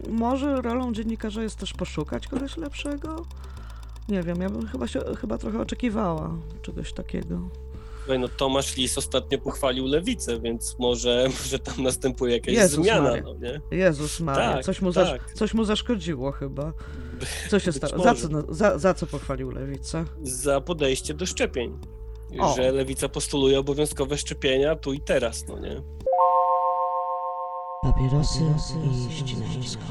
[0.09, 3.27] może rolą dziennikarza jest też poszukać kogoś lepszego?
[4.09, 6.31] Nie wiem, ja bym chyba się, chyba trochę oczekiwała
[6.63, 7.41] czegoś takiego.
[8.05, 13.03] Słuchaj, no Tomasz Lis ostatnio pochwalił lewicę, więc może, może tam następuje jakaś Jezus zmiana,
[13.11, 13.23] Maria.
[13.23, 13.61] no nie?
[13.79, 15.33] Jezus Maria, Tak, coś, mu zasz- tak.
[15.35, 16.73] coś mu zaszkodziło chyba.
[17.51, 18.03] Co się stało?
[18.03, 20.05] Za co, no, za, za co pochwalił lewicę?
[20.23, 21.79] Za podejście do szczepień.
[22.41, 22.55] O.
[22.57, 25.83] Że lewica postuluje obowiązkowe szczepienia tu i teraz, no nie?
[27.83, 28.41] Papierosy
[29.11, 29.83] i ścinańsko.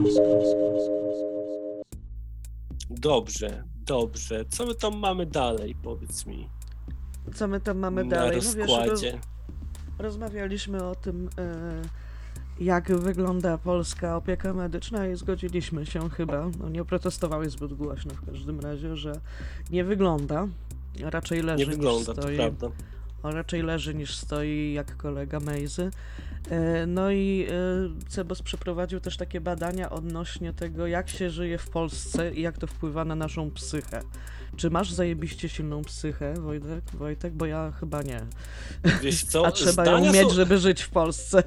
[2.90, 4.46] Dobrze, dobrze.
[4.50, 6.50] Co my tam mamy dalej, powiedz mi,
[7.36, 8.38] Co my tam mamy na dalej?
[8.46, 9.20] No wiesz, roz, rozkładzie?
[10.00, 11.82] rozmawialiśmy o tym, e,
[12.60, 18.26] jak wygląda polska opieka medyczna i zgodziliśmy się chyba, no nie protestowałeś zbyt głośno w
[18.26, 19.14] każdym razie, że
[19.72, 20.48] nie wygląda,
[21.02, 22.36] raczej leży Nie niż wygląda, to stoi.
[22.36, 22.68] prawda.
[23.24, 25.92] On raczej leży niż stoi, jak kolega Mejzy.
[26.50, 31.70] E, No i e, Cebos przeprowadził też takie badania odnośnie tego, jak się żyje w
[31.70, 34.02] Polsce i jak to wpływa na naszą psychę.
[34.58, 36.84] Czy masz zajebiście silną psychę, Wojtek?
[36.94, 37.34] Wojtek?
[37.34, 38.22] Bo ja chyba nie.
[39.02, 41.44] Wiesz co, A trzeba ją zdania mieć, są, żeby żyć w Polsce.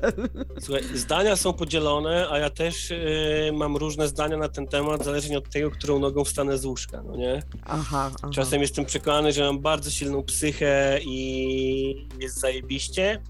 [0.61, 5.39] słuchaj, zdania są podzielone, a ja też y, mam różne zdania na ten temat, zależnie
[5.39, 7.43] od tego, którą nogą wstanę z łóżka, no nie?
[7.65, 8.31] Aha, aha.
[8.33, 13.23] Czasem jestem przekonany, że mam bardzo silną psychę i jest zajebiście,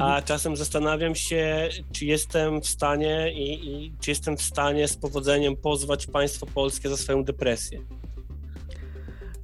[0.00, 4.96] a czasem zastanawiam się, czy jestem w stanie i, i czy jestem w stanie z
[4.96, 7.80] powodzeniem pozwać państwo polskie za swoją depresję.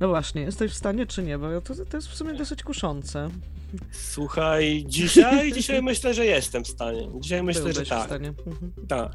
[0.05, 1.39] No właśnie, jesteś w stanie czy nie?
[1.39, 3.31] Bo to, to jest w sumie dosyć kuszące.
[3.93, 7.09] Słuchaj, dzisiaj, dzisiaj myślę, że jestem w stanie.
[7.21, 8.07] Dzisiaj myślę, Byłbyś że w tak.
[8.07, 8.29] stanie.
[8.29, 8.73] Mhm.
[8.89, 9.13] Tak.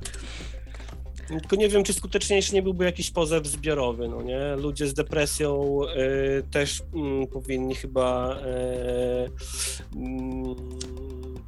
[1.27, 4.55] Tylko nie wiem, czy skuteczniejszy nie byłby jakiś pozew zbiorowy, no nie?
[4.55, 10.55] Ludzie z depresją y, też mm, powinni chyba y, mm,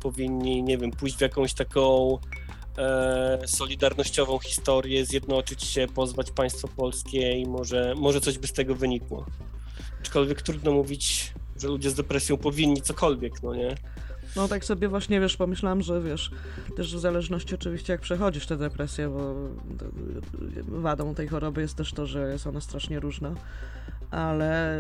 [0.02, 2.18] powinni, nie wiem, pójść w jakąś taką
[2.78, 8.76] e, solidarnościową historię, zjednoczyć się, pozwać państwo polskie i może, może coś by z tego
[8.76, 9.26] wynikło.
[10.02, 13.76] Aczkolwiek trudno mówić, że ludzie z depresją powinni cokolwiek, no nie?
[14.36, 16.32] No tak sobie właśnie, wiesz, pomyślałam, że wiesz,
[16.76, 19.34] też w zależności oczywiście jak przechodzisz tę depresję, bo
[20.68, 23.36] wadą tej choroby jest też to, że jest ona strasznie różna,
[24.12, 24.80] ale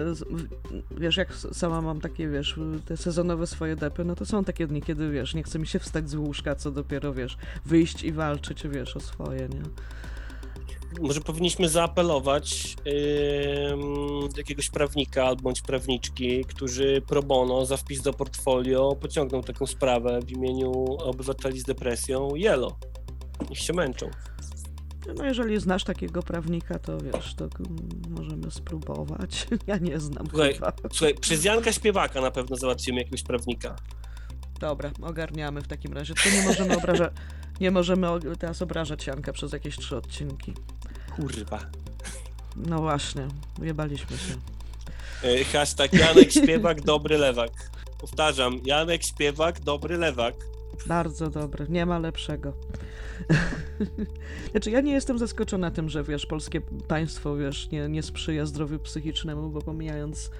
[0.91, 4.82] wiesz, jak sama mam takie, wiesz, te sezonowe swoje depy, no to są takie dni,
[4.82, 8.67] kiedy, wiesz, nie chce mi się wstać z łóżka, co dopiero, wiesz, wyjść i walczyć,
[8.67, 9.62] wiesz, o swoje, nie?
[11.02, 12.76] Może powinniśmy zaapelować
[13.72, 19.41] ym, do jakiegoś prawnika albo bądź prawniczki, którzy pro bono za wpis do portfolio pociągną
[19.41, 22.78] taką sprawę w imieniu obywateli z depresją Jelo.
[23.50, 24.10] Niech się męczą.
[25.16, 27.50] No jeżeli znasz takiego prawnika, to wiesz, to
[28.10, 29.48] możemy spróbować.
[29.68, 30.74] Ja nie znam Słuchaj, chyba.
[30.92, 33.76] Słuchaj, przez Janka Śpiewaka na pewno załatwimy jakiegoś prawnika.
[34.60, 36.14] Dobra, ogarniamy w takim razie.
[36.14, 37.14] Tylko nie możemy obrażać.
[37.62, 38.08] Nie możemy
[38.40, 40.54] teraz obrażać Janka przez jakieś trzy odcinki.
[41.16, 41.60] Kurwa.
[42.56, 43.28] No właśnie,
[43.62, 44.34] jebaliśmy się.
[45.24, 47.52] E, Hashtag Janek Śpiewak, dobry lewak.
[48.00, 50.36] Powtarzam, Janek Śpiewak, dobry lewak.
[50.86, 52.54] Bardzo dobre, nie ma lepszego.
[54.52, 58.80] znaczy, ja nie jestem zaskoczona tym, że wiesz, polskie państwo, wiesz, nie, nie sprzyja zdrowiu
[58.80, 60.32] psychicznemu, bo pomijając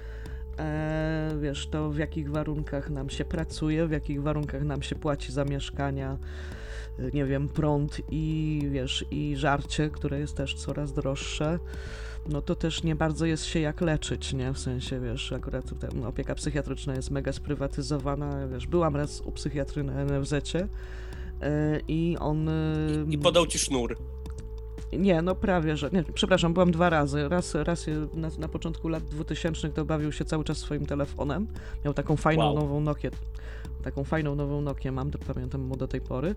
[0.58, 5.32] e, wiesz, to w jakich warunkach nam się pracuje, w jakich warunkach nam się płaci
[5.32, 6.18] za mieszkania,
[6.98, 11.58] e, nie wiem, prąd i wiesz, i żarcie, które jest też coraz droższe
[12.28, 14.52] no to też nie bardzo jest się jak leczyć, nie?
[14.52, 15.64] W sensie, wiesz, akurat
[16.06, 20.68] opieka psychiatryczna jest mega sprywatyzowana, wiesz, byłam raz u psychiatry na NFZ-cie
[21.88, 22.46] i on...
[22.46, 23.96] Yy, I podał ci sznur.
[24.92, 25.90] Nie, no prawie, że.
[25.92, 27.28] Nie, przepraszam, byłam dwa razy.
[27.28, 31.46] Raz, raz na, na początku lat 2000 to bawił się cały czas swoim telefonem.
[31.84, 32.54] Miał taką fajną wow.
[32.54, 33.10] nową Nokię.
[33.82, 36.34] Taką fajną nową Nokię mam, to pamiętam mu do tej pory.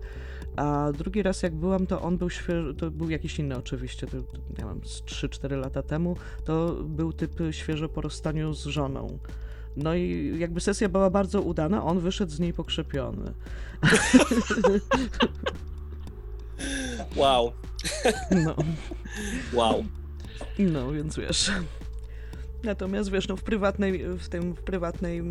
[0.56, 4.16] A drugi raz jak byłam, to on był świeży, to był jakiś inny oczywiście, to,
[4.22, 6.16] to nie wiem, z 3-4 lata temu.
[6.44, 9.18] To był typ świeżo po rozstaniu z żoną.
[9.76, 13.32] No i jakby sesja była bardzo udana, on wyszedł z niej pokrzepiony.
[17.16, 17.52] Wow.
[18.30, 18.54] No.
[19.52, 19.84] Wow.
[20.58, 21.50] No, więc wiesz.
[22.64, 25.24] Natomiast wiesz, no w prywatnej, w tym w prywatnej e,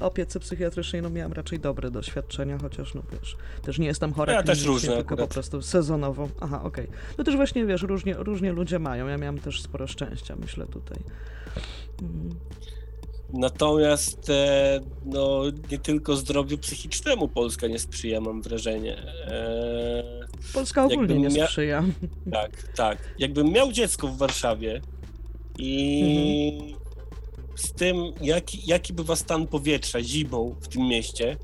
[0.00, 4.42] opiece psychiatrycznej no miałam raczej dobre doświadczenia, chociaż no wiesz, też nie jestem chora ja
[4.42, 5.28] też różne tylko akurat.
[5.28, 6.28] po prostu sezonowo.
[6.40, 6.84] Aha, okej.
[6.84, 6.98] Okay.
[7.18, 9.06] No też właśnie wiesz, różnie, różnie ludzie mają.
[9.06, 10.98] Ja miałam też sporo szczęścia, myślę tutaj.
[13.32, 18.98] Natomiast e, no, nie tylko zdrowiu psychicznemu Polska nie sprzyja, mam wrażenie.
[19.26, 21.84] E, Polska ogólnie nie mia- sprzyja.
[22.32, 23.14] Tak, tak.
[23.18, 24.80] Jakbym miał dziecko w Warszawie
[25.58, 26.80] i mhm.
[27.56, 31.36] z tym, jaki, jaki bywa stan powietrza zimą w tym mieście,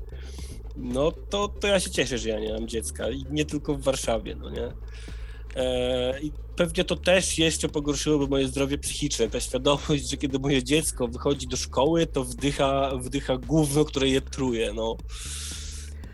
[0.77, 3.09] no to, to ja się cieszę, że ja nie mam dziecka.
[3.09, 4.71] I nie tylko w Warszawie, no nie?
[5.55, 9.29] E, I pewnie to też jeszcze pogorszyłoby moje zdrowie psychiczne.
[9.29, 14.21] Ta świadomość, że kiedy moje dziecko wychodzi do szkoły, to wdycha, wdycha gówno, które je
[14.21, 14.73] truje.
[14.73, 14.97] No.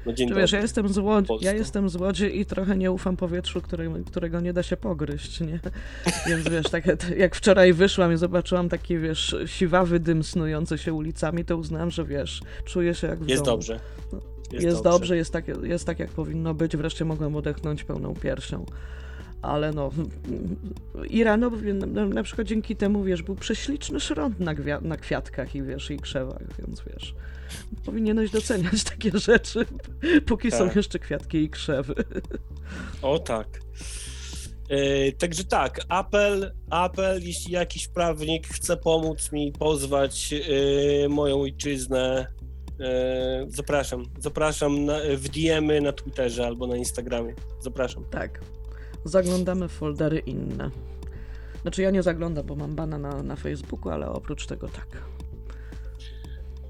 [0.06, 3.18] No dzień wiesz, ja jestem, z Łodzi, ja jestem z Łodzi i trochę nie ufam
[3.18, 5.60] powietrzu, które, którego nie da się pogryźć, nie?
[6.28, 6.86] Więc wiesz, tak
[7.18, 12.06] jak wczoraj wyszłam i zobaczyłam taki, wiesz, siwawy dym snujący się ulicami, to uznałam, że
[12.06, 13.58] wiesz, czuję się jak w Jest domu.
[13.58, 13.80] dobrze.
[14.52, 16.78] Jest, jest dobrze, dobrze jest, tak, jest tak, jak powinno być.
[16.78, 18.66] Wreszcie mogłem odetchnąć pełną piersią
[19.46, 19.92] ale no
[21.10, 25.64] i rano na, na przykład dzięki temu, wiesz, był prześliczny szrot na, na kwiatkach i
[25.64, 27.16] wiesz, i krzewach, więc wiesz,
[27.86, 29.66] powinieneś doceniać takie rzeczy,
[30.26, 30.60] póki tak.
[30.60, 31.96] są jeszcze kwiatki i krzewy.
[33.02, 33.48] O tak.
[34.70, 42.28] Yy, także tak, apel, apel, jeśli jakiś prawnik chce pomóc mi pozwać yy, moją ojczyznę,
[42.80, 42.86] yy,
[43.48, 47.34] zapraszam, zapraszam na, w DM-y na Twitterze albo na Instagramie.
[47.60, 48.06] Zapraszam.
[48.12, 48.42] Tak,
[49.06, 50.72] zaglądamy w foldery inne.
[51.62, 54.88] Znaczy ja nie zaglądam, bo mam bana na, na Facebooku, ale oprócz tego tak.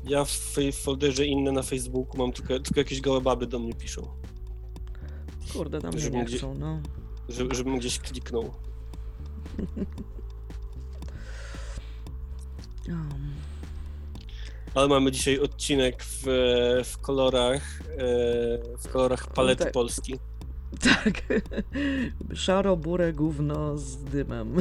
[0.03, 4.07] Ja w folderze inne na Facebooku mam tylko, tylko jakieś gołe baby do mnie piszą.
[5.53, 6.81] Kurde, tam mnie nie chcą, no.
[7.29, 8.53] Żeby, żebym gdzieś kliknął.
[14.75, 16.23] Ale mamy dzisiaj odcinek w,
[16.85, 17.97] w kolorach e,
[18.77, 19.73] w kolorach palety tak.
[19.73, 20.19] Polski.
[20.83, 21.23] Tak.
[22.33, 24.55] Szaro-burę gówno z dymem.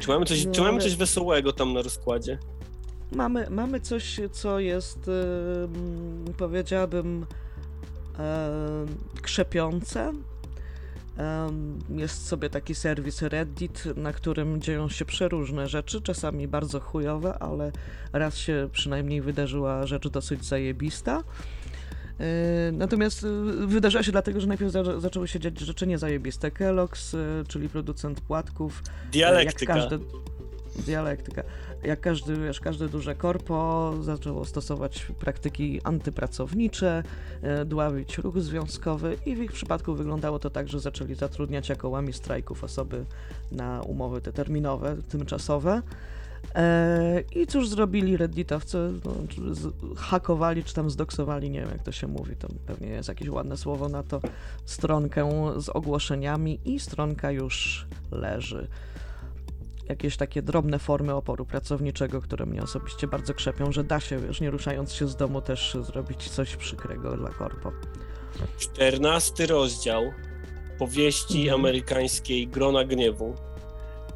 [0.00, 2.38] Czy mamy coś, no, czy mamy coś wesołego tam na rozkładzie?
[3.12, 5.06] Mamy, mamy coś, co jest,
[6.26, 7.26] yy, powiedziałabym,
[8.18, 10.12] yy, krzepiące.
[11.90, 17.72] Jest sobie taki serwis Reddit, na którym dzieją się przeróżne rzeczy, czasami bardzo chujowe, ale
[18.12, 21.24] raz się przynajmniej wydarzyła rzecz dosyć zajebista.
[22.20, 26.50] E, natomiast e, wydarzyła się dlatego, że najpierw za, zaczęły się dziać rzeczy niezajebiste.
[26.50, 28.82] Kellogg's, e, czyli producent płatków.
[29.12, 29.76] Dialektyka.
[29.76, 30.04] Jak każde,
[30.86, 31.42] dialektyka.
[31.82, 37.02] Jak każdy, wiesz, każde duże korpo zaczęło stosować praktyki antypracownicze,
[37.66, 42.12] dławić ruch związkowy i w ich przypadku wyglądało to tak, że zaczęli zatrudniać jako łami
[42.12, 43.04] strajków osoby
[43.52, 45.82] na umowy te terminowe, tymczasowe.
[46.54, 48.92] E, I cóż zrobili redditowcy?
[49.04, 49.12] No,
[49.96, 53.56] hakowali, czy tam zdoksowali, nie wiem jak to się mówi, to pewnie jest jakieś ładne
[53.56, 54.20] słowo na to,
[54.64, 58.68] stronkę z ogłoszeniami i stronka już leży.
[59.88, 64.40] Jakieś takie drobne formy oporu pracowniczego, które mnie osobiście bardzo krzepią, że da się, już
[64.40, 67.72] nie ruszając się z domu, też zrobić coś przykrego dla korpo.
[68.58, 70.02] 14 rozdział
[70.78, 71.60] powieści mhm.
[71.60, 73.34] amerykańskiej Grona Gniewu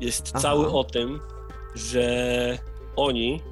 [0.01, 0.41] jest Aha.
[0.41, 1.21] cały o tym,
[1.75, 2.59] że
[2.97, 3.43] oni,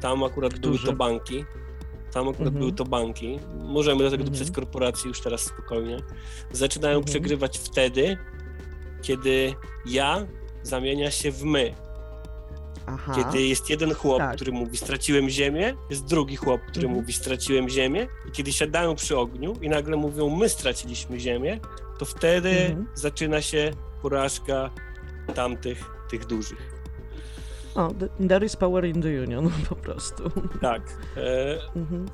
[0.00, 0.78] tam akurat Którzy?
[0.78, 1.44] były to banki,
[2.12, 2.58] tam akurat mhm.
[2.58, 4.32] były to banki, możemy do tego mhm.
[4.32, 5.96] dopisać korporacje już teraz spokojnie,
[6.52, 7.04] zaczynają mhm.
[7.04, 8.18] przegrywać wtedy,
[9.02, 9.54] kiedy
[9.86, 10.26] ja
[10.62, 11.74] zamienia się w my.
[12.86, 13.12] Aha.
[13.16, 14.36] Kiedy jest jeden chłop, Tak.
[14.36, 17.00] który mówi straciłem ziemię, jest drugi chłop, który Mhm.
[17.00, 21.60] mówi straciłem ziemię i kiedy siadają przy ogniu i nagle mówią my straciliśmy ziemię,
[21.98, 22.86] to wtedy Mhm.
[22.94, 23.70] zaczyna się
[24.02, 24.70] porażka
[25.34, 26.73] tamtych, tych dużych.
[27.74, 30.30] O, th- there is power in the union, po prostu.
[30.60, 30.82] Tak.
[31.16, 32.06] E, Mhm.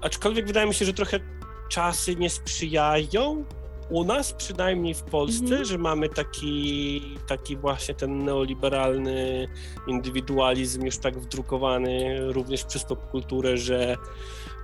[0.00, 1.20] aczkolwiek wydaje mi się, że trochę
[1.68, 3.44] czasy nie sprzyjają
[3.90, 5.64] u nas, przynajmniej w Polsce, Mhm.
[5.64, 9.48] że mamy taki, taki właśnie ten neoliberalny
[9.86, 13.96] indywidualizm już tak wdrukowany również przez popkulturę, że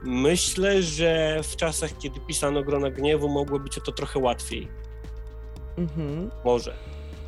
[0.03, 4.69] myślę, że w czasach, kiedy pisano Grona Gniewu, mogło być to trochę łatwiej.
[5.79, 6.31] Mhm.
[6.45, 6.75] Może.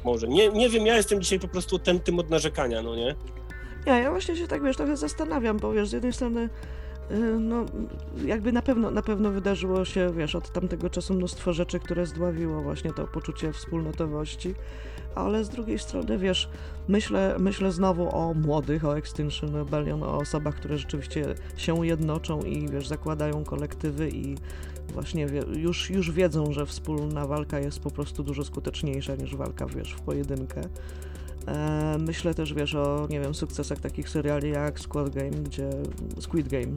[0.05, 0.29] Może.
[0.29, 3.15] Nie, nie wiem, ja jestem dzisiaj po prostu tętym od narzekania, no nie?
[3.87, 6.49] Ja, ja właśnie się tak, wiesz, trochę zastanawiam, bo wiesz, z jednej strony
[7.11, 7.65] y, no,
[8.25, 12.63] jakby na pewno, na pewno wydarzyło się, wiesz, od tamtego czasu mnóstwo rzeczy, które zdławiło
[12.63, 14.55] właśnie to poczucie wspólnotowości,
[15.15, 16.49] ale z drugiej strony, wiesz,
[16.89, 22.69] myślę, myślę znowu o młodych, o Extinction Rebellion, o osobach, które rzeczywiście się jednoczą i,
[22.69, 24.37] wiesz, zakładają kolektywy i
[24.99, 25.27] właśnie
[25.57, 30.01] już, już wiedzą, że wspólna walka jest po prostu dużo skuteczniejsza niż walka, wiesz, w
[30.01, 30.61] pojedynkę.
[31.47, 35.71] E, Myślę też, wiesz, o, nie wiem, sukcesach takich seriali jak Squid Game, gdzie,
[36.21, 36.73] Squid Game,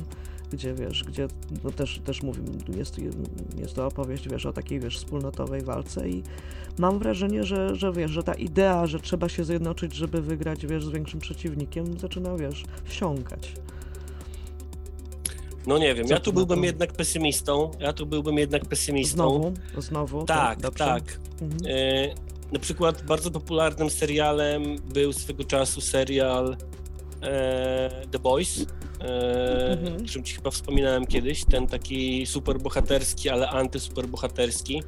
[0.52, 1.28] gdzie, wiesz, gdzie,
[1.64, 2.42] no też, też mówię,
[2.78, 2.98] jest,
[3.58, 6.24] jest to opowieść, wiesz, o takiej, wiesz, wspólnotowej walce i
[6.80, 10.86] mam wrażenie, że, że, wiesz, że ta idea, że trzeba się zjednoczyć, żeby wygrać, wiesz,
[10.86, 13.54] z większym przeciwnikiem, zaczyna, wiesz, wsiąkać.
[15.68, 17.72] No nie wiem, ja tu byłbym jednak pesymistą.
[17.80, 19.16] Ja tu byłbym jednak pesymistą.
[19.16, 20.26] Znowu, znowu.
[20.26, 20.86] Tak, dobrze.
[20.86, 21.20] tak.
[21.42, 21.60] Mhm.
[21.66, 26.58] E, na przykład bardzo popularnym serialem był swego czasu serial
[27.22, 28.66] e, The Boys,
[29.02, 29.94] e, Mhm.
[29.94, 34.84] o którym ci chyba wspominałem kiedyś, ten taki superbohaterski, ale antysuperbohaterski,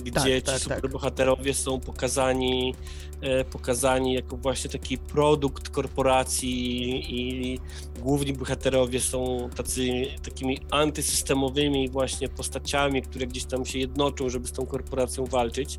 [0.00, 0.76] gdzie Tak, ci tak, tak.
[0.76, 2.74] superbohaterowie są pokazani,
[3.20, 7.58] e, pokazani jako właśnie taki produkt korporacji i
[8.00, 14.52] główni bohaterowie są tacy, takimi antysystemowymi właśnie postaciami, które gdzieś tam się jednoczą, żeby z
[14.52, 15.78] tą korporacją walczyć.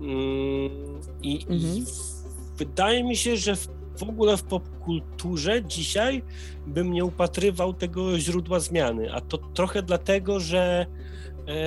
[0.00, 0.70] Mm,
[1.22, 1.60] I, Mhm.
[1.76, 1.84] i
[2.56, 6.22] wydaje mi się, że w, w ogóle w popkulturze dzisiaj
[6.66, 10.86] bym nie upatrywał tego źródła zmiany, a to trochę dlatego, że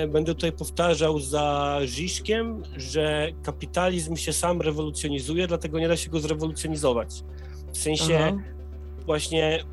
[0.08, 6.20] będę tutaj powtarzał za Żiszkiem, że kapitalizm się sam rewolucjonizuje, dlatego nie da się go
[6.20, 7.22] zrewolucjonizować.
[7.72, 8.36] W sensie Aha.
[9.06, 9.64] właśnie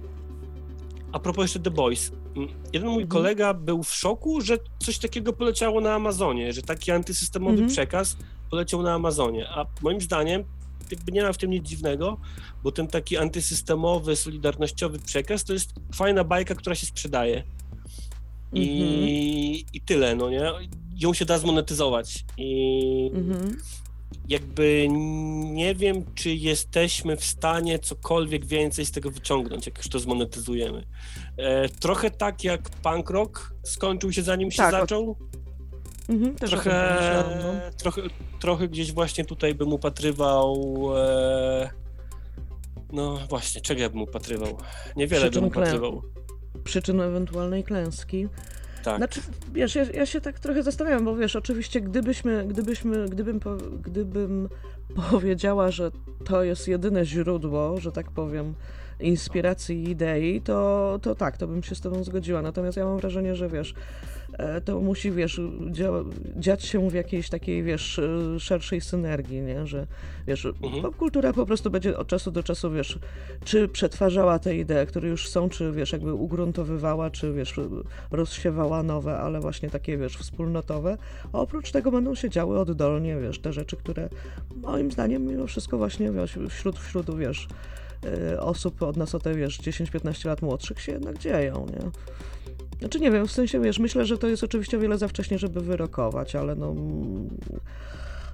[1.12, 2.12] a propos jeszcze The Boys.
[2.36, 3.08] mm, Jeden mój Mhm.
[3.08, 7.70] kolega był w szoku, że coś takiego poleciało na Amazonie, że taki antysystemowy Mhm.
[7.70, 8.18] przekaz
[8.50, 9.48] poleciał na Amazonie.
[9.50, 10.44] A moim zdaniem
[10.92, 12.18] jakby nie ma w tym nic dziwnego,
[12.64, 17.44] bo ten taki antysystemowy, solidarnościowy przekaz to jest fajna bajka, która się sprzedaje.
[18.54, 20.52] I, I tyle, no nie?
[20.96, 22.26] Ją się da zmonetyzować.
[22.38, 23.58] I Mhm.
[24.30, 24.88] jakby
[25.54, 30.86] nie wiem, czy jesteśmy w stanie cokolwiek więcej z tego wyciągnąć, jak już to zmonetyzujemy.
[31.38, 35.16] E, trochę tak jak punk rock skończył się zanim się Tak, zaczął.
[36.10, 36.36] Mhm.
[36.36, 37.72] Trochę, no.
[37.78, 38.02] trochę,
[38.40, 40.86] trochę gdzieś właśnie tutaj bym upatrywał.
[40.98, 41.70] E,
[42.94, 44.58] no właśnie, czego ja bym upatrywał?
[44.96, 46.02] Niewiele bym Przyczyn upatrywał.
[46.64, 48.28] Przyczyn ewentualnej klęski.
[48.84, 48.98] Tak.
[48.98, 49.22] Znaczy,
[49.54, 53.40] wiesz, ja, ja się tak trochę zastanawiam, bo wiesz, oczywiście gdybyśmy, gdybyśmy, gdybym,
[53.82, 54.50] gdybym
[55.12, 55.92] powiedziała, że
[56.26, 58.54] to jest jedyne źródło, że tak powiem,
[59.00, 62.42] inspiracji i idei, to, to tak, to bym się z tobą zgodziła.
[62.42, 63.74] Natomiast ja mam wrażenie, że wiesz,
[64.34, 65.40] e, to musi, wiesz,
[65.72, 66.06] dzia-
[66.40, 69.68] dziać się w jakiejś takiej, wiesz, e, szerszej synergii, nie?
[69.68, 69.88] Że,
[70.28, 70.82] wiesz, Mhm.
[70.84, 73.00] popkultura po prostu będzie od czasu do czasu, wiesz,
[73.44, 77.56] czy przetwarzała te idee, które już są, czy, wiesz, jakby ugruntowywała, czy, wiesz,
[78.12, 80.98] rozsiewała nowe, ale właśnie takie, wiesz, wspólnotowe.
[81.34, 84.10] A oprócz tego będą się działy oddolnie, wiesz, te rzeczy, które
[84.56, 87.48] moim zdaniem mimo wszystko właśnie, wiesz, wśród, wśród, wiesz,
[88.40, 91.92] osób od nas o te, wiesz, 10-15 lat młodszych się jednak dzieją, nie?
[92.80, 95.40] Znaczy nie wiem, w sensie, wiesz, myślę, że to jest oczywiście o wiele za wcześnie,
[95.40, 96.72] żeby wyrokować, ale no...
[96.72, 97.30] mm,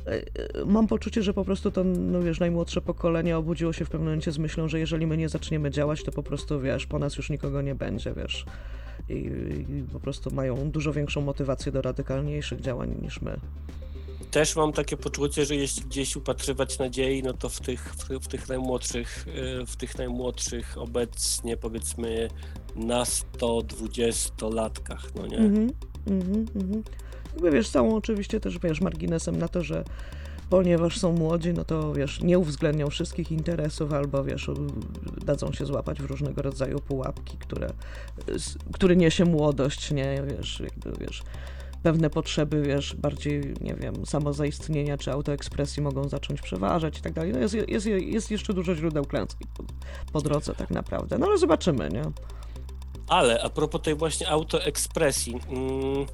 [0.07, 0.11] y,
[0.59, 4.07] y, Mam poczucie, że po prostu to, no wiesz, najmłodsze pokolenie obudziło się w pewnym
[4.07, 7.17] momencie z myślą, że jeżeli my nie zaczniemy działać, to po prostu, wiesz, po nas
[7.17, 8.45] już nikogo nie będzie, wiesz.
[9.09, 9.13] I,
[9.69, 13.39] i po prostu mają dużo większą motywację do radykalniejszych działań niż my.
[14.31, 18.27] Też mam takie poczucie, że jeśli gdzieś upatrywać nadziei, no to w tych, w, w
[18.27, 19.25] tych najmłodszych,
[19.61, 22.27] y, w tych najmłodszych obecnie powiedzmy
[22.75, 25.37] na 120-latkach, no nie?
[25.37, 25.71] Mhm,
[26.07, 26.83] mhm, mhm.
[27.33, 29.83] Jakby wiesz, są oczywiście też, wiesz, marginesem na to, że
[30.49, 34.49] ponieważ są młodzi, no to wiesz, nie uwzględnią wszystkich interesów albo wiesz,
[35.25, 37.69] dadzą się złapać w różnego rodzaju pułapki, które,
[38.73, 41.23] który niesie młodość, nie, wiesz, jakby wiesz.
[41.83, 47.33] Pewne potrzeby, wiesz, bardziej, nie wiem, samozaistnienia czy autoekspresji mogą zacząć przeważać i tak dalej.
[47.33, 49.63] No jest, jest, jest jeszcze dużo źródeł klęski po,
[50.13, 51.17] po drodze tak naprawdę.
[51.17, 52.03] No ale zobaczymy, nie?
[53.07, 55.39] Ale a propos tej właśnie autoekspresji.
[55.49, 56.05] Mm,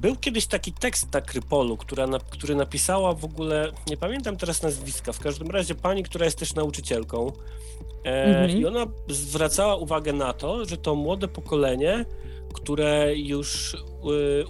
[0.00, 4.62] był kiedyś taki tekst na Krypolu, która na, który napisała w ogóle, nie pamiętam teraz
[4.62, 7.32] nazwiska, w każdym razie pani, która jest też nauczycielką.
[8.04, 8.58] E, Mhm.
[8.58, 12.04] I ona zwracała uwagę na to, że to młode pokolenie,
[12.54, 13.78] które już y,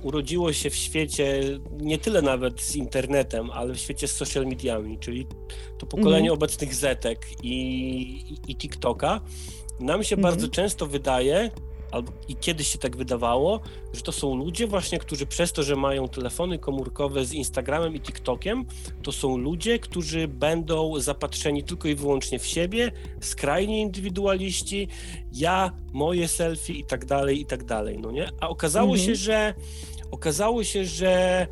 [0.02, 1.40] urodziło się w świecie
[1.72, 5.26] nie tyle nawet z internetem, ale w świecie z social mediami, czyli
[5.78, 6.34] to pokolenie Mhm.
[6.34, 7.52] obecnych Zetek i,
[8.30, 9.20] i, i TikToka,
[9.80, 10.34] nam się Mhm.
[10.34, 11.50] bardzo często wydaje,
[11.90, 13.60] albo i kiedyś się tak wydawało,
[13.92, 18.00] że to są ludzie właśnie, którzy przez to, że mają telefony komórkowe z Instagramem i
[18.00, 18.64] TikTokiem,
[19.02, 24.88] to są ludzie, którzy będą zapatrzeni tylko i wyłącznie w siebie, skrajni indywidualiści,
[25.32, 28.28] ja, moje selfie i tak dalej, i tak dalej, no nie?
[28.40, 29.06] A okazało Mhm.
[29.06, 29.54] się, że
[30.10, 31.46] okazało się, że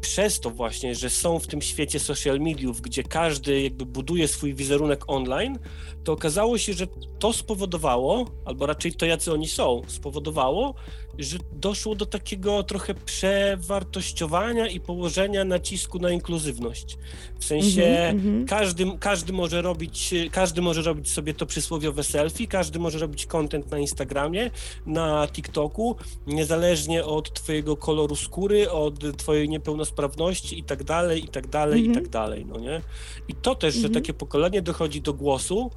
[0.00, 4.54] przez to właśnie, że są w tym świecie social mediów, gdzie każdy jakby buduje swój
[4.54, 5.58] wizerunek online,
[6.04, 6.86] to okazało się, że
[7.18, 10.74] to spowodowało, albo raczej to, jacy oni są, spowodowało,
[11.18, 16.98] że doszło do takiego trochę przewartościowania i położenia nacisku na inkluzywność.
[17.38, 18.46] W sensie Mhm, mhm.
[18.46, 23.70] każdy, każdy, może robić, każdy może robić sobie to przysłowiowe selfie, każdy może robić content
[23.70, 24.50] na Instagramie,
[24.86, 25.96] na TikToku,
[26.26, 31.86] niezależnie od twojego koloru skóry, od twojej niepełnosprawności i tak dalej, i tak dalej, i
[31.86, 32.04] Mhm.
[32.04, 32.80] tak dalej, no nie?
[33.28, 33.94] I to też, że Mhm.
[33.94, 35.70] takie pokolenie dochodzi do głosu,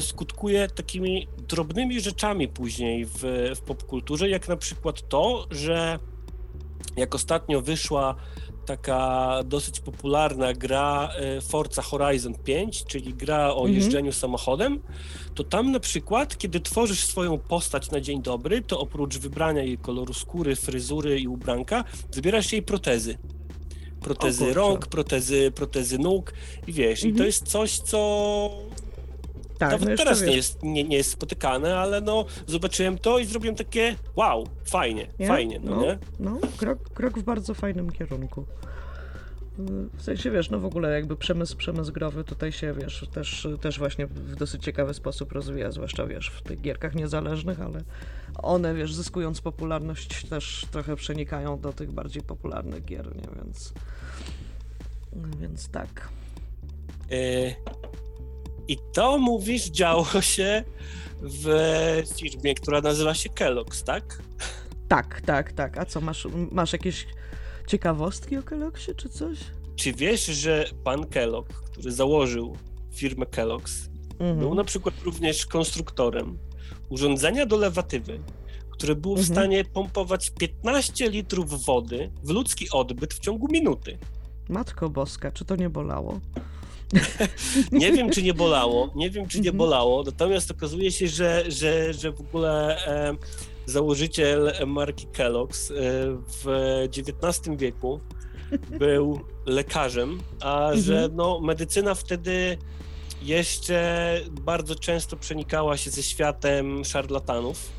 [0.00, 3.20] skutkuje takimi drobnymi rzeczami później w,
[3.56, 5.98] w popkulturze, jak na przykład to, że
[6.96, 8.14] jak ostatnio wyszła
[8.66, 13.74] taka dosyć popularna gra e, Forza Horizon 5, czyli gra o Mhm.
[13.74, 14.80] jeżdżeniu samochodem,
[15.34, 19.78] to tam na przykład, kiedy tworzysz swoją postać na dzień dobry, to oprócz wybrania jej
[19.78, 23.18] koloru skóry, fryzury i ubranka, wybierasz jej protezy.
[24.00, 26.32] Protezy rąk, protezy, protezy nóg
[26.66, 27.26] i wiesz, i to Mhm.
[27.26, 28.50] jest coś, co
[29.58, 33.24] Tak, nawet no teraz nie jest, nie, nie jest spotykane, ale no zobaczyłem to i
[33.24, 35.26] zrobiłem takie wow, fajnie, Nie?
[35.26, 35.82] fajnie, no, No.
[35.82, 35.98] nie?
[36.20, 38.44] No, krok, krok w bardzo fajnym kierunku.
[39.94, 43.78] W sensie, wiesz, no w ogóle jakby przemysł, przemysł growy tutaj się, wiesz, też, też
[43.78, 47.80] właśnie w dosyć ciekawy sposób rozwija, zwłaszcza, wiesz, w tych gierkach niezależnych, ale
[48.42, 53.72] one, wiesz, zyskując popularność też trochę przenikają do tych bardziej popularnych gier, nie, więc...
[55.40, 56.08] Więc tak.
[57.10, 57.54] E,
[58.68, 60.64] I to mówisz, działo się
[61.22, 61.46] w
[62.20, 64.22] firmie, która nazywa się Kellogg's, tak?
[64.88, 65.78] Tak, tak, tak.
[65.78, 67.06] A co, masz, masz jakieś
[67.66, 69.38] ciekawostki o Kelloggsie, czy coś?
[69.76, 72.56] Czy wiesz, że pan Kellogg, który założył
[72.94, 73.88] firmę Kellogg's,
[74.18, 74.38] Mhm.
[74.38, 76.38] był na przykład również konstruktorem
[76.88, 78.20] urządzenia do lewatywy,
[78.70, 79.34] które było w Mhm.
[79.36, 83.98] stanie pompować 15 litrów wody w ludzki odbyt w ciągu minuty.
[84.48, 86.20] Matko Boska, czy to nie bolało?
[87.72, 89.56] Nie wiem, czy nie bolało, nie wiem, czy nie Mhm.
[89.58, 93.16] bolało, natomiast okazuje się, że, że, że w ogóle e,
[93.66, 95.74] założyciel marki Kellogg's e,
[96.44, 96.46] w
[96.98, 98.00] XIX wieku
[98.78, 100.80] był lekarzem, a Mhm.
[100.82, 102.58] że no, medycyna wtedy
[103.22, 107.72] jeszcze bardzo często przenikała się ze światem szarlatanów.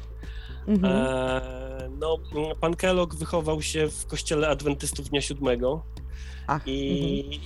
[0.68, 0.94] Mhm.
[0.96, 2.18] E, no,
[2.62, 5.84] pan Kellogg wychował się w kościele adwentystów Dnia Siódmego
[6.48, 7.42] Ach, mhm.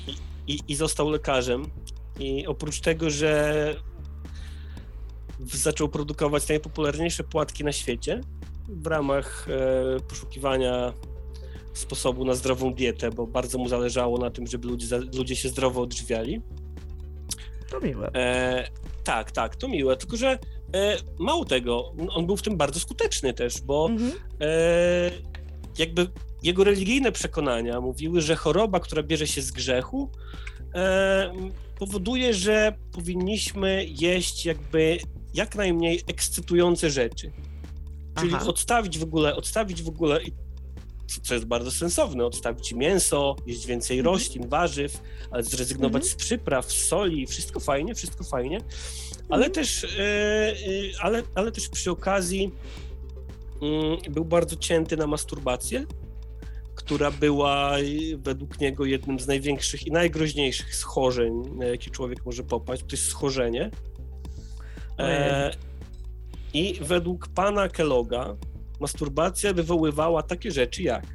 [0.47, 1.65] I, i, został lekarzem.
[2.19, 3.75] I oprócz tego, że
[5.39, 8.21] zaczął produkować najpopularniejsze płatki na świecie
[8.69, 10.93] w ramach e, poszukiwania
[11.73, 15.81] sposobu na zdrową dietę, bo bardzo mu zależało na tym, żeby ludzie, ludzie się zdrowo
[15.81, 16.41] odżywiali.
[17.69, 18.11] To miłe.
[18.15, 18.67] E,
[19.03, 20.39] tak, tak, to miłe, tylko że
[20.75, 24.11] e, mało tego, on był w tym bardzo skuteczny też, bo Mhm.
[24.41, 25.11] e,
[25.77, 26.07] jakby
[26.43, 30.09] jego religijne przekonania mówiły, że choroba, która bierze się z grzechu,
[30.75, 31.33] e,
[31.79, 34.97] powoduje, że powinniśmy jeść jakby
[35.33, 37.31] jak najmniej ekscytujące rzeczy.
[38.19, 38.45] Czyli Aha.
[38.47, 40.19] odstawić w ogóle, odstawić w ogóle,
[41.23, 44.15] co jest bardzo sensowne, odstawić mięso, jeść więcej Mhm.
[44.15, 46.19] roślin, warzyw, ale zrezygnować Mhm.
[46.19, 48.57] z przypraw, z soli, wszystko fajnie, wszystko fajnie,
[49.29, 49.51] ale Mhm.
[49.53, 50.53] też, e, e,
[51.01, 52.51] ale, ale też przy okazji
[53.61, 55.85] mm, był bardzo cięty na masturbację,
[56.85, 57.81] która była e,
[58.17, 62.81] według niego jednym z największych i najgroźniejszych schorzeń, na jakie człowiek może popaść.
[62.81, 63.71] To jest schorzenie.
[64.99, 65.51] E,
[66.53, 68.35] I według pana Kelloga
[68.79, 71.05] masturbacja wywoływała takie rzeczy jak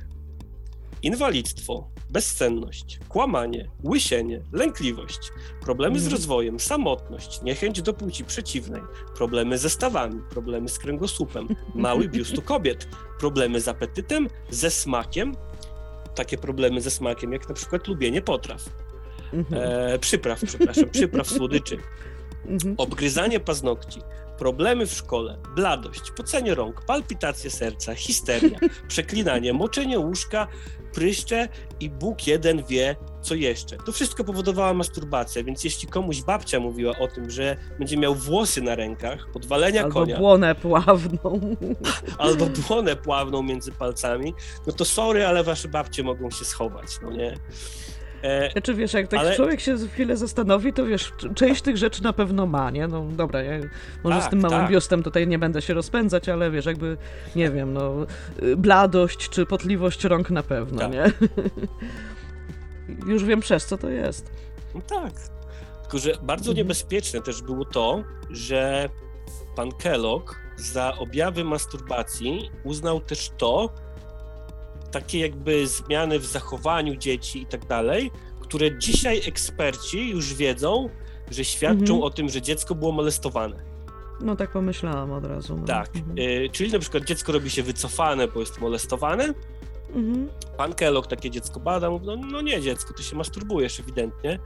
[1.03, 5.19] inwalidztwo, bezsenność, kłamanie, łysienie, lękliwość,
[5.61, 6.13] problemy z Mhm.
[6.13, 8.83] rozwojem, samotność, niechęć do płci przeciwnej,
[9.17, 12.89] problemy ze stawami, problemy z kręgosłupem, mały biust kobiet,
[13.19, 15.35] problemy z apetytem, ze smakiem,
[16.17, 18.63] takie problemy ze smakiem jak na przykład lubienie potraw,
[19.33, 19.63] Mhm.
[19.95, 21.79] e, przypraw, przepraszam, przypraw słodyczy,
[22.47, 22.75] Mhm.
[22.79, 24.01] obgryzanie paznokci,
[24.39, 28.59] problemy w szkole, bladość, pocenie rąk, palpitacje serca, histeria,
[28.89, 30.47] przeklinanie, moczenie łóżka,
[30.95, 31.49] pryszcze
[31.81, 32.97] i Bóg jeden wie,
[33.27, 33.77] co jeszcze.
[33.77, 38.63] To wszystko powodowała masturbacja, więc jeśli komuś babcia mówiła o tym, że będzie miał włosy
[38.63, 41.57] na rękach, podwalenia Albo konia, błonę pławną.
[42.19, 44.35] albo błonę pławną między palcami,
[44.67, 47.35] no to sorry, ale wasze babcie mogą się schować, no nie?
[48.23, 52.03] E, Znaczy wiesz, jak tak Ale- człowiek się chwilę zastanowi, to wiesz, część tych rzeczy
[52.03, 52.89] na pewno ma, nie?
[52.89, 53.61] No dobra, ja
[54.05, 54.71] może z Tak, tym małym tak.
[54.71, 56.97] biustem tutaj nie będę się rozpędzać, ale wiesz, jakby,
[57.37, 58.07] nie wiem, no,
[58.43, 60.93] y, bladość czy potliwość rąk na pewno, Tak.
[60.93, 61.05] nie?
[63.07, 64.31] Już wiem przez co to jest.
[64.75, 65.13] No tak.
[65.83, 66.57] Tylko, że bardzo Mhm.
[66.57, 68.89] niebezpieczne też było to, że
[69.57, 73.71] pan Kellogg za objawy masturbacji uznał też to,
[74.93, 78.11] takie jakby zmiany w zachowaniu dzieci i tak dalej,
[78.41, 80.91] które dzisiaj eksperci już wiedzą,
[81.31, 82.03] że świadczą Mhm.
[82.03, 83.57] o tym, że dziecko było molestowane.
[84.21, 85.57] No tak pomyślałam od razu.
[85.57, 85.65] No.
[85.67, 85.97] Tak.
[85.97, 86.19] Mhm.
[86.19, 89.35] Y, czyli na przykład dziecko robi się wycofane, bo jest molestowane.
[89.95, 90.29] Mhm.
[90.57, 94.39] Pan Kellogg takie dziecko bada, mówi, no, no nie dziecko, ty się masturbujesz ewidentnie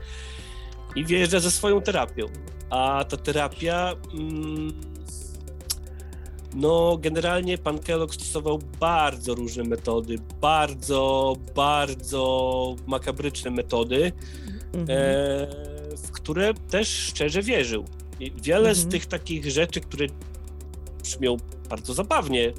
[0.95, 2.25] i wjeżdża ze swoją terapią.
[2.69, 4.73] A ta terapia, mm,
[6.53, 14.11] no generalnie pan Kellogg stosował bardzo różne metody, bardzo, bardzo makabryczne metody,
[14.73, 14.83] Mhm.
[14.89, 15.47] e,
[15.97, 17.85] w które też szczerze wierzył.
[18.19, 18.91] I wiele z Mhm.
[18.91, 20.07] tych takich rzeczy, które
[21.01, 21.37] brzmią
[21.69, 22.53] bardzo zabawnie,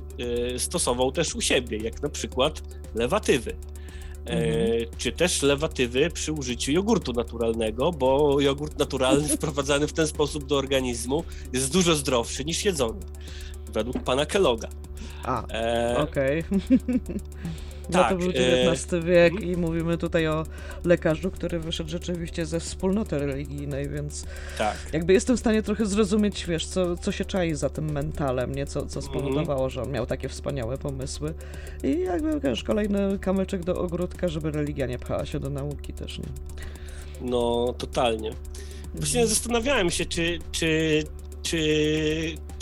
[0.55, 2.62] e, stosował też u siebie, jak na przykład
[2.95, 3.51] lewatywy.
[3.51, 4.86] E, Mhm.
[4.99, 10.57] czy też lewatywy przy użyciu jogurtu naturalnego, bo jogurt naturalny wprowadzany w ten sposób do
[10.57, 13.01] organizmu jest dużo zdrowszy niż jedzony,
[13.72, 14.68] według pana Kelloga.
[15.24, 16.45] A, E, okej.
[17.90, 19.50] No tak, to był e, XIX wiek mhm.
[19.52, 20.46] i mówimy tutaj o
[20.84, 24.24] lekarzu, który wyszedł rzeczywiście ze wspólnoty religijnej, więc
[24.58, 24.76] Tak.
[24.92, 28.66] jakby jestem w stanie trochę zrozumieć, wiesz, co, co się czai za tym mentalem, nie?
[28.66, 29.02] Co, co Mhm.
[29.02, 31.34] spowodowało, że on miał takie wspaniałe pomysły.
[31.84, 36.18] I jakby, wiesz, kolejny kamyczek do ogródka, żeby religia nie pchała się do nauki też,
[36.18, 36.28] nie?
[37.20, 38.30] No, totalnie.
[38.94, 39.28] Właśnie Mhm.
[39.34, 41.02] zastanawiałem się, czy, czy,
[41.42, 41.58] czy,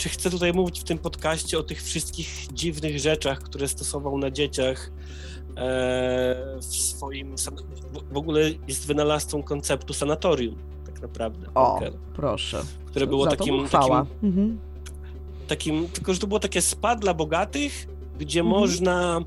[0.01, 4.31] czy chcę tutaj mówić w tym podcaście o tych wszystkich dziwnych rzeczach, które stosował na
[4.31, 4.91] dzieciach
[5.57, 7.35] e, w swoim.
[8.11, 11.47] w- ogóle jest wynalazcą konceptu sanatorium, tak naprawdę.
[11.55, 12.61] O, Parker, proszę.
[12.85, 13.93] które było Za takim, takim,
[14.23, 14.59] Mhm.
[15.47, 15.87] takim.
[15.87, 17.87] Tylko, że to było takie spa dla bogatych,
[18.19, 18.59] gdzie Mhm.
[18.59, 19.21] można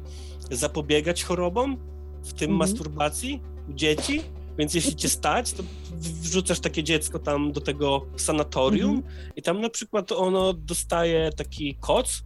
[0.51, 1.77] zapobiegać chorobom,
[2.23, 2.59] w tym Mhm.
[2.71, 4.23] masturbacji u dzieci.
[4.59, 9.33] Więc jeśli cię stać, to wrzucasz takie dziecko tam do tego sanatorium Mhm.
[9.37, 12.23] i tam na przykład ono dostaje taki koc,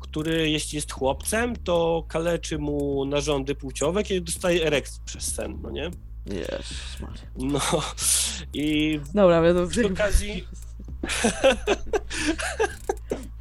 [0.00, 5.70] który jeśli jest chłopcem, to kaleczy mu narządy płciowe, kiedy dostaje erekcję przez sen, no
[5.70, 5.90] nie?
[6.26, 7.22] Jezus Maria.
[7.36, 7.60] No
[8.54, 10.44] i Dobra, przy okazji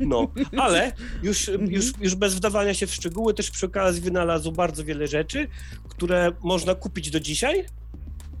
[0.00, 0.92] No, ale
[1.22, 1.72] już, Mhm.
[1.72, 5.48] już, już bez wdawania się w szczegóły, też przy okazji wynalazł bardzo wiele rzeczy,
[5.88, 7.64] które można kupić do dzisiaj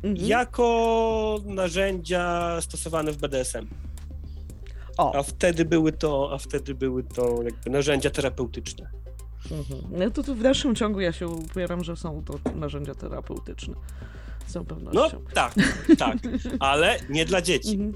[0.02, 0.28] Mhm.
[0.28, 3.66] jako narzędzia stosowane w BDSM.
[4.98, 8.90] O, A wtedy były to, a wtedy były to jakby narzędzia terapeutyczne.
[9.50, 9.80] Mhm.
[9.90, 13.74] No to, to w dalszym ciągu ja się upieram, że są to narzędzia terapeutyczne.
[14.46, 15.24] Z całą No pewnością.
[15.34, 15.54] tak,
[15.98, 16.18] tak,
[16.60, 17.74] ale nie dla dzieci.
[17.74, 17.92] Mhm.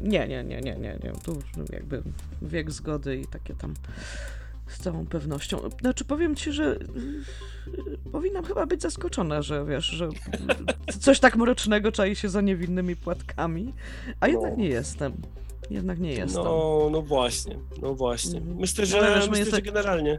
[0.00, 1.12] Nie, nie, nie, nie, nie, nie.
[1.24, 1.38] Tu
[1.72, 2.02] jakby
[2.42, 3.74] wiek zgody i takie tam
[4.66, 5.58] z całą pewnością.
[5.80, 10.08] Znaczy powiem ci, że y, powinnam chyba być zaskoczona, że wiesz, że
[11.00, 13.72] coś tak mrocznego czai się za niewinnymi płatkami,
[14.20, 14.58] a jednak No.
[14.58, 15.12] nie jestem.
[15.70, 16.44] Jednak nie jestem.
[16.44, 18.38] No, no właśnie, no właśnie.
[18.38, 18.56] Mhm.
[18.58, 20.18] Myślę, że, my myślę, jeste- że generalnie.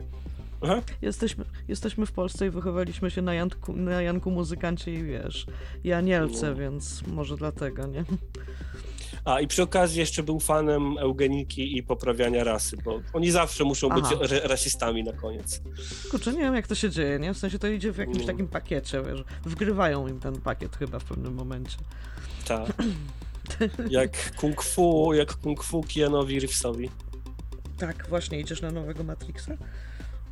[0.62, 0.82] Aha.
[1.02, 5.46] Jesteśmy, jesteśmy w Polsce i wychowaliśmy się na Janku, na Janku muzykancie i wiesz,
[5.84, 6.56] i Anielce, No.
[6.56, 8.04] więc może dlatego, nie?
[9.26, 13.90] A i przy okazji jeszcze był fanem eugeniki i poprawiania rasy, bo oni zawsze muszą
[13.90, 14.06] być
[14.44, 15.62] rasistami na koniec.
[16.12, 17.34] Kurczę, nie wiem jak to się dzieje, nie?
[17.34, 18.26] W sensie to idzie w jakimś No.
[18.28, 21.78] takim pakiecie, wiesz, wgrywają im ten pakiet chyba w pewnym momencie.
[22.48, 22.74] Tak.
[23.90, 26.90] Jak kung fu, jak kung fu Keanowi Reevesowi.
[27.78, 29.52] Tak, właśnie, idziesz na nowego Matrixa?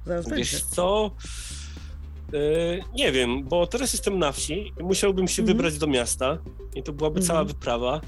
[0.06, 0.66] Zaraz Wiesz będzie.
[0.76, 1.12] co?
[2.34, 5.58] Yy, nie wiem, bo teraz jestem na wsi i musiałbym się Mhm.
[5.58, 6.38] wybrać do miasta
[6.76, 7.28] i to byłaby Mhm.
[7.28, 8.02] cała wyprawa.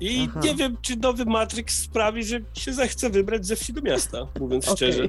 [0.00, 0.40] I Aha.
[0.44, 4.68] nie wiem, czy nowy Matrix sprawi, że się zechce wybrać ze wsi do miasta, mówiąc
[4.68, 5.08] Okej, szczerze.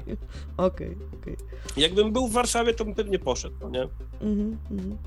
[0.57, 1.37] okej, okej.
[1.77, 3.81] Jakbym był w Warszawie, to bym pewnie poszedł, no nie?
[4.21, 4.97] Mhm, mhm.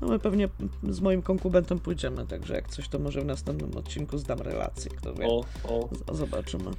[0.00, 0.48] No my pewnie
[0.82, 5.14] z moim konkubentem pójdziemy, także jak coś, to może w następnym odcinku zdam relację, kto
[5.14, 5.26] wie.
[5.26, 5.88] O, o.
[6.14, 6.70] Zobaczymy.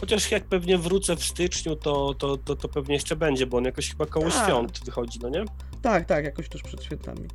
[0.00, 3.64] Chociaż jak pewnie wrócę w styczniu, to, to, to, to pewnie jeszcze będzie, bo on
[3.64, 4.44] jakoś chyba koło Tak.
[4.44, 5.44] świąt wychodzi, no nie?
[5.82, 7.28] Tak, tak, jakoś tuż przed świętami.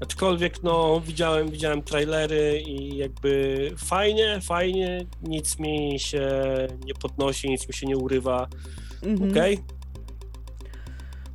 [0.00, 6.30] Aczkolwiek no widziałem, widziałem trailery i jakby fajnie, fajnie, nic mi się
[6.84, 8.48] nie podnosi, nic mi się nie urywa,
[9.02, 9.30] Mhm.
[9.30, 9.58] okej?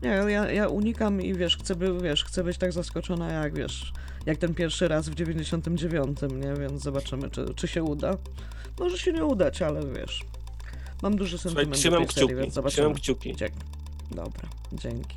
[0.01, 3.93] Nie, ja, ja unikam i wiesz, chcę, by, wiesz, chcę być tak zaskoczona jak, wiesz,
[4.25, 6.53] jak ten pierwszy raz w 99, nie?
[6.59, 8.17] Więc zobaczymy, czy, czy się uda.
[8.79, 10.21] Może się nie udać, ale wiesz,
[11.01, 12.75] mam duży Słuchaj, sentyment do tej serii, kciuki, więc zobaczymy.
[12.83, 13.35] trzymam kciuki.
[13.35, 13.57] Dzięki.
[14.11, 15.15] Dobra, dzięki.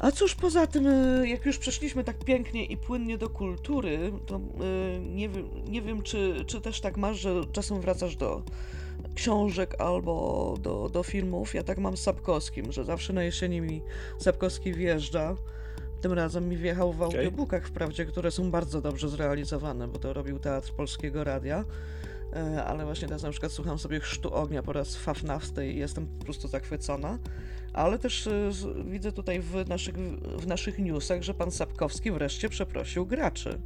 [0.00, 4.36] A cóż poza tym, y, jak już przeszliśmy tak pięknie i płynnie do kultury, to
[4.36, 8.42] y, nie wiem, nie wiem czy, czy też tak masz, że czasem wracasz do
[9.14, 11.54] książek albo do, do filmów.
[11.54, 13.82] Ja tak mam z Sapkowskim, że zawsze na jesieni mi
[14.18, 15.36] Sapkowski wjeżdża.
[16.00, 20.38] Tym razem mi wjechał w audiobookach wprawdzie, które są bardzo dobrze zrealizowane, bo to robił
[20.38, 21.64] Teatr Polskiego Radia.
[22.32, 26.06] E, Ale właśnie teraz na przykład słucham sobie Chrztu Ognia po raz fafnawsty i jestem
[26.06, 27.18] po prostu zachwycona.
[27.72, 29.94] Ale też z- widzę tutaj w naszych,
[30.38, 33.58] w naszych newsach, że pan Sapkowski wreszcie przeprosił graczy.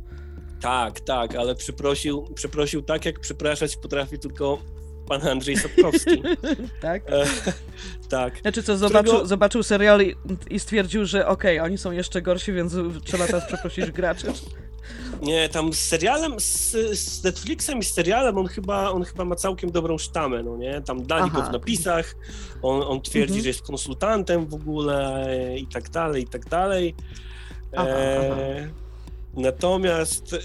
[0.61, 4.59] Tak, tak, ale przeprosił, przeprosił tak, jak przepraszać potrafi tylko
[5.09, 6.23] pan Andrzej Sapkowski.
[6.81, 7.03] Tak?
[7.11, 7.25] E,
[8.09, 8.39] tak.
[8.41, 10.15] Znaczy co, zobaczył, którego- zobaczył serial i,
[10.51, 12.75] i stwierdził, że okej, oni są jeszcze gorsi, więc
[13.05, 14.27] trzeba teraz przeprosić graczy.
[15.22, 19.37] Nie, tam z serialem, z, z Netflixem i z serialem on chyba, on chyba ma
[19.37, 20.80] całkiem dobrą sztamę, no nie?
[20.80, 21.41] Tam dali Aha.
[21.41, 22.14] go w napisach,
[22.62, 23.43] on, on twierdzi, Mhm.
[23.43, 25.26] że jest konsultantem w ogóle
[25.59, 26.95] i tak dalej, i tak dalej.
[27.76, 28.68] Aha, E,
[29.35, 30.39] natomiast e,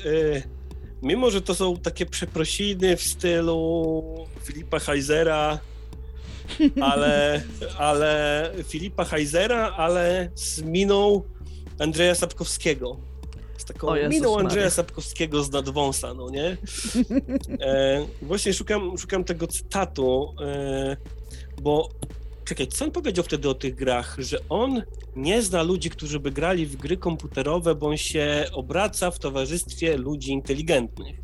[1.02, 4.04] mimo, że to są takie przeprosiny w stylu
[4.44, 5.60] Filipa Heisera,
[6.92, 7.42] ale,
[7.78, 11.22] ale Filipa Heisera, ale z miną
[11.80, 12.98] Andrzeja Sapkowskiego.
[13.74, 14.40] Taką O Jezus miną.
[14.40, 16.58] Andrzeja Sapkowskiego z nadwąsa, no nie?
[17.62, 20.98] E, właśnie szukam, szukam tego cytatu, e,
[21.62, 21.90] bo
[22.46, 24.16] czekaj, co on powiedział wtedy o tych grach?
[24.20, 24.84] Że on
[25.16, 29.98] nie zna ludzi, którzy by grali w gry komputerowe, bo on się obraca w towarzystwie
[29.98, 31.16] ludzi inteligentnych.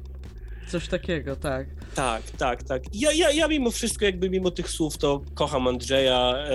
[0.67, 1.67] Coś takiego, tak.
[1.95, 2.83] Tak, tak, tak.
[2.93, 6.51] Ja, ja, ja mimo wszystko, jakby mimo tych słów, to kocham Andrzeja e,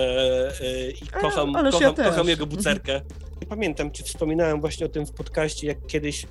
[0.61, 2.07] e, i A, kocham, ja kocham, też.
[2.07, 3.01] kocham jego bucerkę.
[3.41, 6.27] Nie pamiętam, czy wspominałem właśnie o tym w podcaście, jak kiedyś,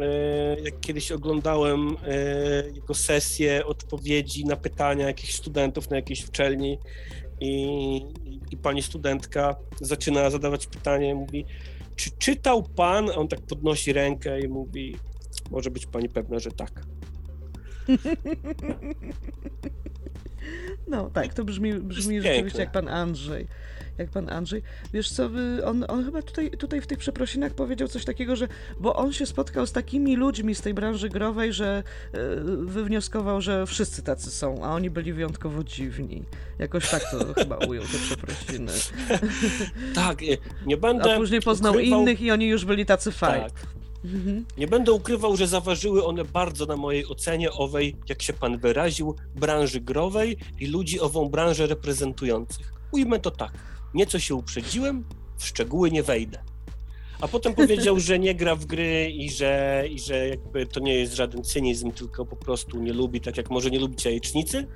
[0.00, 6.78] e, jak kiedyś oglądałem e, jego sesję odpowiedzi na pytania jakichś studentów na jakiejś uczelni
[7.40, 7.96] i,
[8.50, 11.44] i, pani studentka zaczyna zadawać pytanie, mówi,
[11.96, 14.96] czy czytał pan, a on tak podnosi rękę i mówi,
[15.50, 16.82] może być pani pewna, że tak.
[20.88, 23.46] No tak, to brzmi, brzmi rzeczywiście jak pan Andrzej.
[23.98, 24.62] Jak pan Andrzej.
[24.92, 25.30] Wiesz co,
[25.64, 28.48] on, on chyba tutaj, tutaj w tych przeprosinach powiedział coś takiego, że
[28.80, 31.82] bo on się spotkał z takimi ludźmi z tej branży growej, że
[32.14, 32.18] y,
[32.66, 36.22] wywnioskował, że wszyscy tacy są, a oni byli wyjątkowo dziwni.
[36.58, 38.72] Jakoś tak to chyba ujął te przeprosiny.
[39.94, 40.26] Tak, e,
[40.66, 41.14] nie będę.
[41.14, 43.44] A później poznał ukrywał- innych i oni już byli tacy fajni.
[43.44, 43.66] Tak.
[44.04, 44.44] Mhm.
[44.58, 49.14] Nie będę ukrywał, że zaważyły one bardzo na mojej ocenie owej, jak się pan wyraził,
[49.34, 52.72] branży growej i ludzi ową branżę reprezentujących.
[52.92, 53.52] Ujmę to tak.
[53.96, 55.04] Nieco się uprzedziłem,
[55.38, 56.38] w szczegóły nie wejdę.
[57.20, 60.94] A potem powiedział, że nie gra w gry i że, i że jakby to nie
[60.94, 64.66] jest żaden cynizm, tylko po prostu nie lubi, tak jak może nie lubić jajecznicy.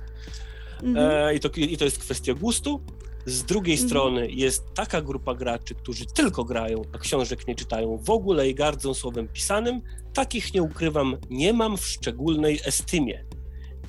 [0.83, 1.27] Mhm.
[1.27, 2.81] E, i, to, I to jest kwestia gustu.
[3.25, 3.89] Z drugiej Mhm.
[3.89, 8.55] strony jest taka grupa graczy, którzy tylko grają, a książek nie czytają w ogóle i
[8.55, 9.81] gardzą słowem pisanym.
[10.13, 13.25] Takich nie ukrywam, nie mam w szczególnej estymie.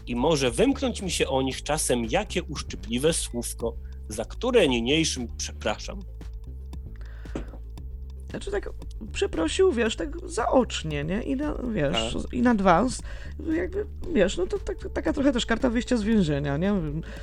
[0.07, 3.77] I może wymknąć mi się o nich czasem jakie uszczypliwe słówko,
[4.13, 6.01] za które niniejszym przepraszam.
[8.31, 8.71] Znaczy tak
[9.13, 11.23] przeprosił, wiesz, tak zaocznie, nie?
[11.23, 12.33] I na, wiesz, Tak.
[12.33, 13.03] i na advance,
[13.53, 16.75] jakby, wiesz, no to tak, taka trochę też karta wyjścia z więzienia, nie?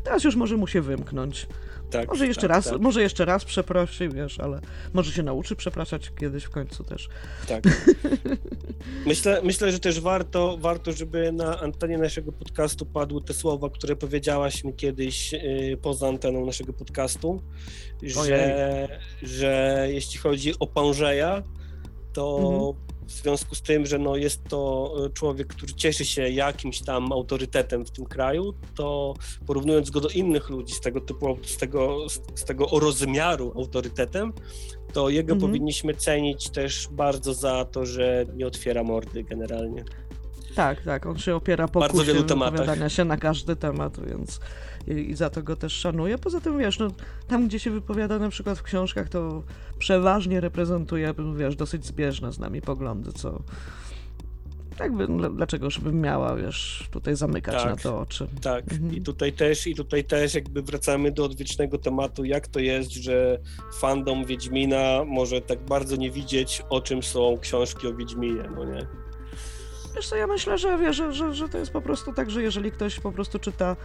[0.04, 1.48] Teraz już może mu się wymknąć.
[1.92, 4.62] Tak, Może jeszcze tak, raz, Tak, może jeszcze raz przeprosi, wiesz, ale
[4.94, 7.10] może się nauczy przepraszać kiedyś w końcu też.
[7.48, 7.64] tak.
[9.06, 13.96] Myślę, myślę, że też warto, warto, żeby na antenie naszego podcastu padły te słowa, które
[13.96, 17.42] powiedziałaś mi kiedyś y, poza anteną naszego podcastu,
[18.04, 18.88] że,
[19.24, 21.44] że jeśli chodzi o Pążeja,
[22.14, 22.90] to Mhm.
[23.08, 27.12] w związku z tym, że no jest to e, człowiek, który cieszy się jakimś tam
[27.12, 29.14] autorytetem w tym kraju, to
[29.48, 34.34] porównując go do innych ludzi z tego typu, z tego, z tego rozmiaru autorytetem,
[34.94, 35.52] to jego Mhm.
[35.52, 39.84] powinniśmy cenić też bardzo za to, że nie otwiera mordy generalnie.
[40.56, 42.92] Tak, tak, on się opiera po Bardzo wielu tematach.
[42.92, 44.40] się na każdy temat, więc
[44.90, 46.18] i, za to go też szanuję.
[46.18, 46.88] Poza tym, wiesz, no,
[47.28, 49.44] tam gdzie się wypowiada na przykład w książkach, to
[49.80, 53.42] przeważnie reprezentuje, wiesz, dosyć zbieżne z nami poglądy, co
[54.80, 57.66] dl- dlaczego żebym miała, wiesz, tutaj zamykać Tak.
[57.66, 58.28] na to oczy.
[58.42, 58.96] Tak, Mhm.
[58.96, 63.40] i tutaj też, i tutaj też jakby wracamy do odwiecznego tematu, jak to jest, że
[63.80, 68.88] fandom Wiedźmina może tak bardzo nie widzieć, o czym są książki o Wiedźminie, no nie?
[69.96, 72.42] Wiesz co, ja myślę, że, wiesz, że, że, że to jest po prostu tak, że
[72.44, 73.76] jeżeli ktoś po prostu czyta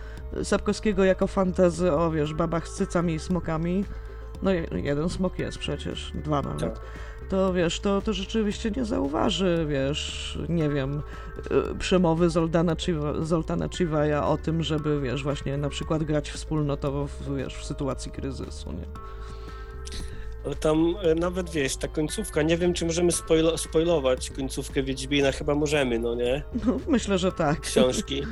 [0.43, 3.85] Sapkowskiego jako fantazy o, wiesz, babach z cycami i smokami,
[4.43, 6.81] no je- jeden smok jest przecież, dwa nawet, Tak.
[7.29, 11.03] to wiesz, to, to rzeczywiście nie zauważy, wiesz, nie wiem,
[11.73, 17.07] y, przemowy Zoldana, Chiva, Zoltana Chivaja o tym, żeby, wiesz, właśnie na przykład grać wspólnotowo
[17.07, 18.85] w, wiesz, w sytuacji kryzysu, nie?
[20.45, 25.33] Ale tam e, nawet, wiesz, ta końcówka, nie wiem, czy możemy spoilo- spoilować końcówkę Wiedźmina,
[25.33, 26.43] chyba możemy, no nie?
[26.67, 27.61] No, myślę, że tak.
[27.61, 28.23] książki.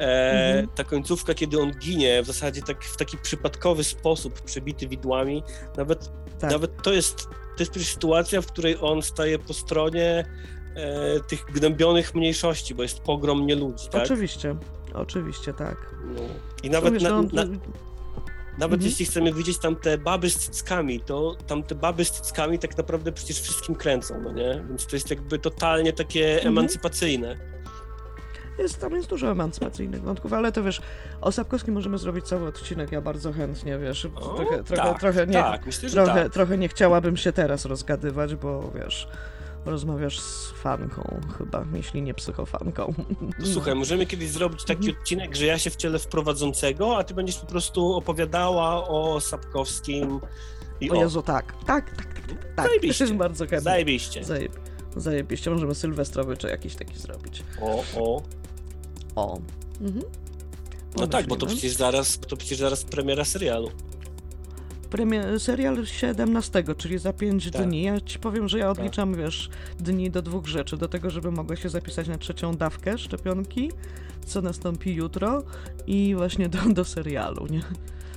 [0.00, 0.68] E, Mhm.
[0.74, 5.42] ta końcówka, kiedy on ginie, w zasadzie tak, w taki przypadkowy sposób, przebity widłami,
[5.76, 6.50] nawet, Tak.
[6.50, 10.24] nawet to jest, to jest przecież sytuacja, w której on staje po stronie
[10.74, 14.02] e, tych gnębionych mniejszości, bo jest pogrom nie ludzi, tak?
[14.02, 14.56] Oczywiście,
[14.94, 15.94] oczywiście, tak.
[16.14, 16.20] No.
[16.62, 17.44] I nawet, Wiesz, na, na,
[18.58, 18.90] nawet Mhm.
[18.90, 22.78] jeśli chcemy widzieć tam te baby z cyckami, to tam te baby z cyckami tak
[22.78, 24.64] naprawdę przecież wszystkim kręcą, no nie?
[24.68, 26.48] Więc to jest jakby totalnie takie Mhm.
[26.58, 27.36] emancypacyjne.
[28.58, 30.80] Jest, tam jest dużo emancypacyjnych wątków, ale to wiesz,
[31.20, 35.26] o Sapkowskim możemy zrobić cały odcinek, ja bardzo chętnie, wiesz, O, trochę, trochę, tak, trochę,
[35.26, 36.32] nie, tak, myślę, trochę, tak.
[36.32, 39.08] trochę nie chciałabym się teraz rozgadywać, bo wiesz,
[39.70, 42.94] rozmawiasz z fanką chyba, jeśli nie psychofanką.
[43.38, 44.98] No, słuchaj, możemy kiedyś zrobić taki Mhm.
[44.98, 50.20] odcinek, że ja się wcielę w prowadzącego, a ty będziesz po prostu opowiadała o Sapkowskim
[50.80, 50.96] i O o.
[51.00, 52.66] Jezu, tak, tak, tak, tak, tak, tak.
[52.66, 53.04] Zajebiście.
[53.04, 53.44] jest bardzo.
[53.58, 54.24] Zajebiście.
[54.24, 54.52] Zajeb...
[54.96, 57.42] Zajebiście, możemy sylwestrowy czy jakiś taki zrobić.
[57.62, 58.22] O, o.
[59.16, 59.38] O.
[59.80, 60.04] Mhm.
[60.96, 63.70] No tak, bo to przecież zaraz, to przecież zaraz premiera serialu.
[64.90, 67.62] Premier, serial 17, czyli za 5 Tak.
[67.66, 67.82] dni.
[67.82, 70.76] Ja ci powiem, że ja odliczam, wiesz, dni do dwóch rzeczy.
[70.76, 73.70] Do tego, żeby mogła się zapisać na trzecią dawkę szczepionki,
[74.26, 75.42] co nastąpi jutro,
[75.86, 77.62] i właśnie do, do serialu, nie?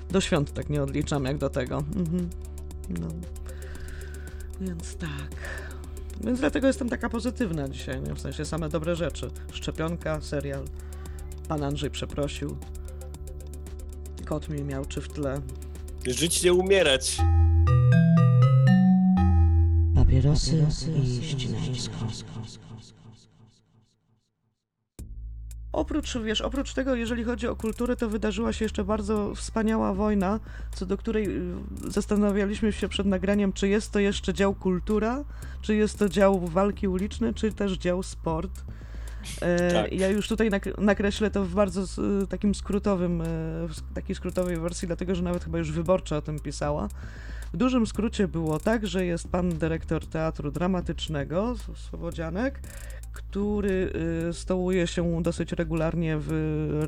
[0.09, 1.77] Do świąt tak nie odliczam jak do tego.
[1.77, 2.29] Mhm.
[2.89, 3.07] No.
[4.61, 5.61] Więc tak.
[6.23, 8.15] Więc dlatego jestem taka pozytywna dzisiaj, nie?
[8.15, 9.31] W sensie same dobre rzeczy.
[9.51, 10.63] Szczepionka, serial.
[11.47, 12.57] Pan Andrzej przeprosił.
[14.25, 15.41] Kot mi miał czy w tle.
[16.07, 17.17] Żyć nie umierać.
[19.95, 20.65] Papierosy
[21.03, 21.95] i ścinańsko.
[25.73, 30.39] Oprócz, wiesz, oprócz tego, jeżeli chodzi o kulturę, to wydarzyła się jeszcze bardzo wspaniała wojna,
[30.75, 31.55] co do której y,
[31.87, 35.23] zastanawialiśmy się przed nagraniem, czy jest to jeszcze dział kultura,
[35.61, 38.51] czy jest to dział walki uliczne, czy też dział sport.
[39.41, 39.91] E, Tak.
[39.93, 41.83] Ja już tutaj nak- nakreślę to w bardzo
[42.29, 43.25] takim skrótowym, e,
[43.67, 46.87] w takiej skrótowej wersji, dlatego że nawet chyba już wyborcza o tym pisała.
[47.53, 52.59] W dużym skrócie było tak, że jest pan dyrektor teatru dramatycznego, Słowodzianek,
[53.13, 53.93] który
[54.29, 56.29] y, stołuje się dosyć regularnie w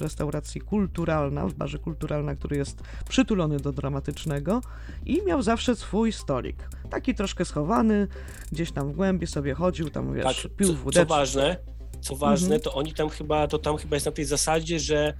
[0.02, 4.62] restauracji kulturalna, w barze kulturalna, który jest przytulony do dramatycznego
[5.06, 6.56] i miał zawsze swój stolik.
[6.90, 8.08] Taki troszkę schowany,
[8.52, 11.06] gdzieś tam w głębi sobie chodził, tam wiesz, Tak, pił co, co wódeczkę.
[11.06, 11.58] ważne,
[12.04, 12.62] co ważne, Mhm.
[12.62, 15.14] to oni tam chyba, to tam chyba jest na tej zasadzie, że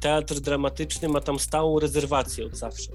[0.00, 2.92] teatr dramatyczny ma tam stałą rezerwację od zawsze.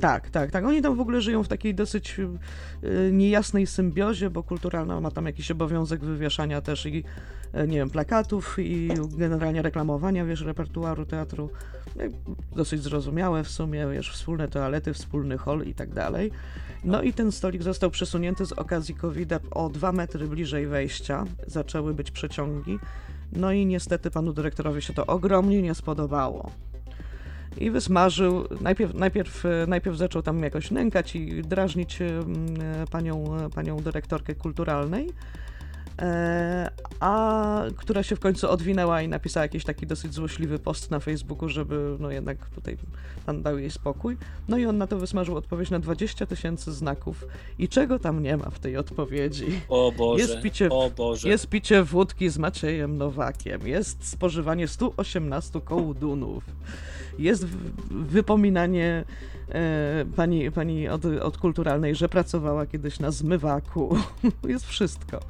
[0.00, 0.64] Tak, tak, tak.
[0.64, 5.26] Oni tam w ogóle żyją w takiej dosyć y, niejasnej symbiozie, bo kulturalna ma tam
[5.26, 7.04] jakiś obowiązek wywieszania też i,
[7.68, 11.50] nie wiem, plakatów i generalnie reklamowania, wiesz, repertuaru teatru.
[11.96, 12.04] No
[12.56, 16.30] Dosyć zrozumiałe w sumie, wiesz, wspólne toalety, wspólny hol i tak dalej.
[16.84, 21.24] No i ten stolik został przesunięty z okazji covid o dwa metry bliżej wejścia.
[21.46, 22.78] Zaczęły być przeciągi.
[23.32, 26.50] No i niestety panu dyrektorowi się to ogromnie nie spodobało
[27.58, 28.44] i wysmażył.
[28.60, 33.76] Najpierw, najpierw, e, najpierw zaczął tam jakoś nękać i drażnić em, e, panią, e, panią
[33.76, 35.12] dyrektorkę kulturalnej, e,
[37.00, 41.48] a która się w końcu odwinęła i napisała jakiś taki dosyć złośliwy post na Facebooku,
[41.48, 42.76] żeby no jednak tutaj
[43.26, 44.16] pan dał jej spokój.
[44.48, 47.26] No i on na to wysmażył odpowiedź na 20 tysięcy znaków.
[47.58, 49.60] I czego tam nie ma w tej odpowiedzi?
[49.68, 51.28] O Boże, Jest picie- o Boże.
[51.28, 56.44] Jest picie wódki z Maciejem Nowakiem, jest spożywanie 118 kołdunów,
[57.18, 57.46] jest
[57.90, 59.04] wypominanie
[59.48, 63.96] e, pani, pani od, od kulturalnej, że pracowała kiedyś na zmywaku.
[64.48, 65.20] jest wszystko.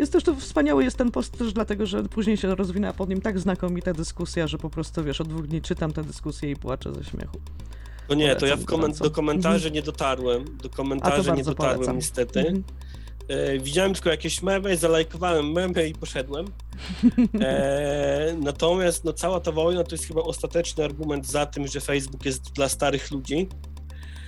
[0.00, 3.20] Jest też to wspaniały jest ten post też dlatego, że później się rozwinęła pod nim
[3.20, 6.94] tak znakomita dyskusja, że po prostu wiesz, od dwóch dni czytam tę dyskusję i płaczę
[6.94, 7.40] ze śmiechu.
[8.08, 9.74] No nie, to ja w Polecam koment- do komentarzy Mhm.
[9.74, 10.44] nie dotarłem.
[10.62, 11.96] Do komentarzy nie dotarłem polecam.
[11.96, 12.40] niestety.
[12.40, 12.64] Mhm.
[13.28, 16.44] E, widziałem tylko jakieś memy, zalajkowałem memy i poszedłem.
[17.40, 22.24] E, natomiast no, cała ta wojna to jest chyba ostateczny argument za tym, że Facebook
[22.24, 23.48] jest dla starych ludzi.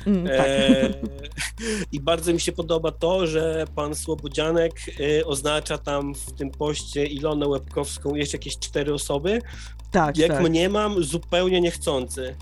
[0.07, 0.47] Mm, tak.
[0.47, 0.89] E,
[1.93, 4.73] I bardzo mi się podoba to, że pan Słobodzianek
[5.21, 9.43] e, oznacza tam w tym poście Ilonę Łebkowską jeszcze jakieś cztery osoby.
[9.91, 10.43] tak, Jak tak.
[10.43, 12.37] mnie mam, zupełnie niechcący.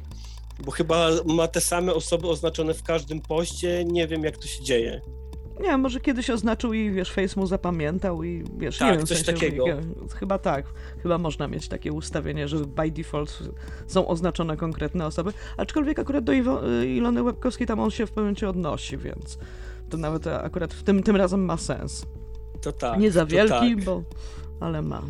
[0.65, 3.85] Bo chyba ma te same osoby oznaczone w każdym poście.
[3.85, 5.01] Nie wiem, jak to się dzieje.
[5.63, 9.09] Nie, może kiedyś oznaczył i wiesz, Face mu zapamiętał i wiesz, Tak, nie wiem, w
[9.09, 9.65] coś sensie, takiego.
[10.15, 10.67] Chyba tak,
[11.03, 13.39] chyba można mieć takie ustawienie, że by default
[13.87, 18.49] są oznaczone konkretne osoby, aczkolwiek akurat do Iwo- Ilony Łebkowskiej tam on się w pewnym
[18.49, 19.39] odnosi, więc
[19.91, 22.07] to nawet akurat w tym, tym razem ma sens.
[22.61, 23.01] To tak.
[23.01, 23.85] nie za wielki, tak.
[23.85, 24.03] bo...
[24.61, 25.03] ale ma.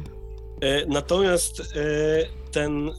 [0.60, 1.64] E, Natomiast e,
[2.50, 2.92] ten e,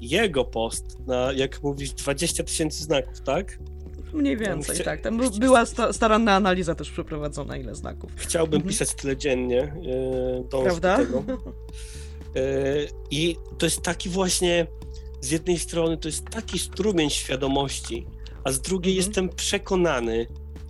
[0.00, 3.58] jego post na, jak mówisz, 20 tysięcy znaków, tak?
[4.12, 5.00] Mniej Tam więcej, chcia- tak.
[5.00, 8.10] Tam była sta staranna analiza też przeprowadzona, ile znaków.
[8.16, 8.68] Chciałbym Mhm.
[8.68, 9.74] pisać tyle dziennie.
[10.50, 10.98] dążę Prawda?
[10.98, 11.24] Do tego.
[12.36, 12.40] E,
[13.10, 14.66] I to jest taki właśnie,
[15.20, 18.06] z jednej strony to jest taki strumień świadomości,
[18.44, 19.06] a z drugiej Mhm.
[19.06, 20.26] jestem przekonany,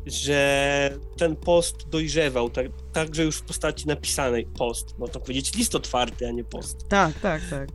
[0.06, 6.28] że ten post dojrzewał, tak, także już w postaci napisanej post, można powiedzieć list otwarty,
[6.28, 6.88] a nie post.
[6.88, 7.68] Tak, tak, tak.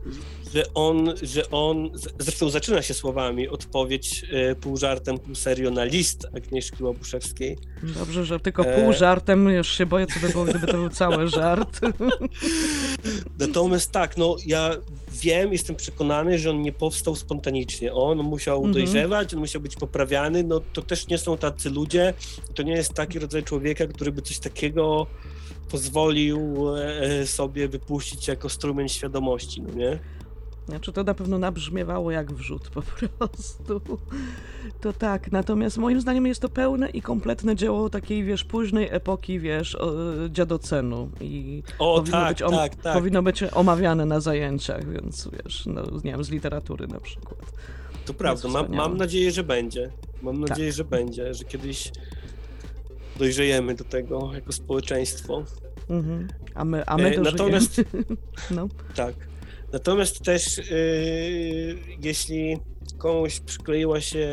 [0.54, 5.84] Że on, że on, zresztą zaczyna się słowami odpowiedź e, pół żartem, pół serio na
[5.84, 7.58] list Agnieszki Łabuszewskiej.
[7.82, 8.82] Dobrze, że tylko E.
[8.82, 11.80] pół żartem, już się boję, co by było, gdyby to był cały żart.
[13.38, 14.70] Natomiast tak, no ja
[15.12, 17.92] wiem, jestem przekonany, że on nie powstał spontanicznie.
[17.94, 18.72] On musiał Mhm.
[18.74, 20.44] dojrzewać, on musiał być poprawiany.
[20.44, 22.14] No to też nie są tacy ludzie,
[22.54, 25.03] to nie jest taki rodzaj człowieka, który by coś takiego
[25.70, 29.98] pozwolił e, sobie wypuścić jako strumień świadomości, no nie?
[30.68, 32.82] Znaczy to na pewno nabrzmiewało jak wrzód po
[33.18, 33.80] prostu.
[34.80, 39.40] To tak, natomiast moim zdaniem jest to pełne i kompletne dzieło takiej, wiesz, późnej epoki,
[39.40, 39.92] wiesz, o,
[40.28, 42.94] dziadocenu i O powinno, tak, być om- tak, tak.
[42.94, 47.52] powinno być omawiane na zajęciach, więc wiesz, no, nie wiem, z literatury na przykład.
[48.06, 49.90] To prawda, mam, mam nadzieję, że będzie.
[50.22, 50.50] Mam Tak.
[50.50, 51.92] nadzieję, że będzie, że kiedyś
[53.16, 55.44] dojrzejemy do tego jako społeczeństwo.
[55.88, 56.28] Mhm.
[56.54, 57.30] A my, a my E, dożyjemy.
[57.32, 57.82] natomiast-
[58.56, 58.68] no.
[58.94, 59.14] Tak.
[59.72, 60.64] Natomiast też yy,
[62.02, 62.56] jeśli
[62.98, 64.28] komuś przykleiła się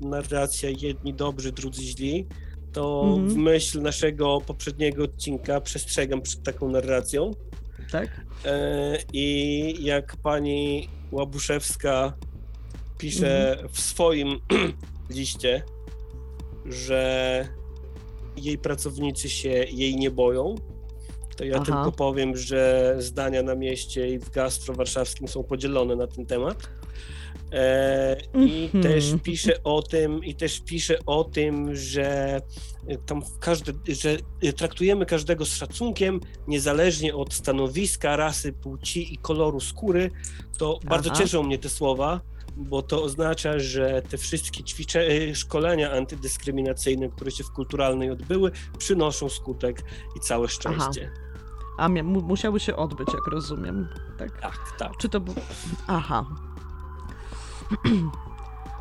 [0.00, 2.26] narracja jedni dobrzy, drudzy źli,
[2.72, 3.28] to Mhm.
[3.28, 7.30] w myśl naszego poprzedniego odcinka przestrzegam przed taką narracją.
[7.90, 8.20] Tak?
[8.44, 12.12] E, I jak pani Łabuszewska
[12.98, 14.38] pisze w swoim
[15.10, 15.62] liście,
[16.66, 17.48] że
[18.36, 20.54] jej pracownicy się jej nie boją,
[21.36, 21.64] to ja Aha.
[21.64, 26.70] tylko powiem, że zdania na mieście i w gastro warszawskim są podzielone na ten temat.
[27.52, 28.82] E, I Mhm.
[28.84, 32.40] też pisze o tym, i też pisze o tym, że
[33.06, 34.16] tam każdy, że
[34.56, 40.10] traktujemy każdego z szacunkiem, niezależnie od stanowiska, rasy, płci i koloru skóry.
[40.58, 41.20] To bardzo Aha.
[41.22, 42.20] cieszą mnie te słowa,
[42.56, 48.50] bo to oznacza, że te wszystkie ćwicze, e, szkolenia antydyskryminacyjne, które się w kulturalnej odbyły,
[48.78, 49.82] przynoszą skutek
[50.16, 51.10] i całe szczęście.
[51.78, 53.88] A mia- mu- musiały się odbyć, jak rozumiem.
[54.18, 54.40] Tak?
[54.40, 54.92] Tak, tak.
[54.98, 55.20] Czy to.
[55.86, 56.26] Aha.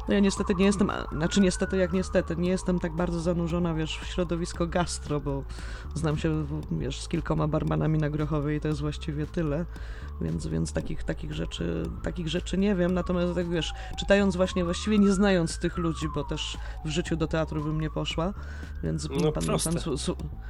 [0.07, 3.73] No ja niestety nie jestem, a- znaczy niestety jak niestety, nie jestem tak bardzo zanurzona,
[3.73, 5.43] wiesz, w środowisko gastro, bo
[5.95, 9.65] znam się, wiesz, z kilkoma barmanami na Grochowej i to jest właściwie tyle,
[10.21, 14.99] więc, więc takich, takich, rzeczy, takich rzeczy nie wiem, natomiast tak wiesz, czytając właśnie, właściwie
[14.99, 18.33] nie znając tych ludzi, bo też w życiu do teatru bym nie poszła,
[18.83, 19.71] więc No, pan, proste.
[19.71, 19.81] pan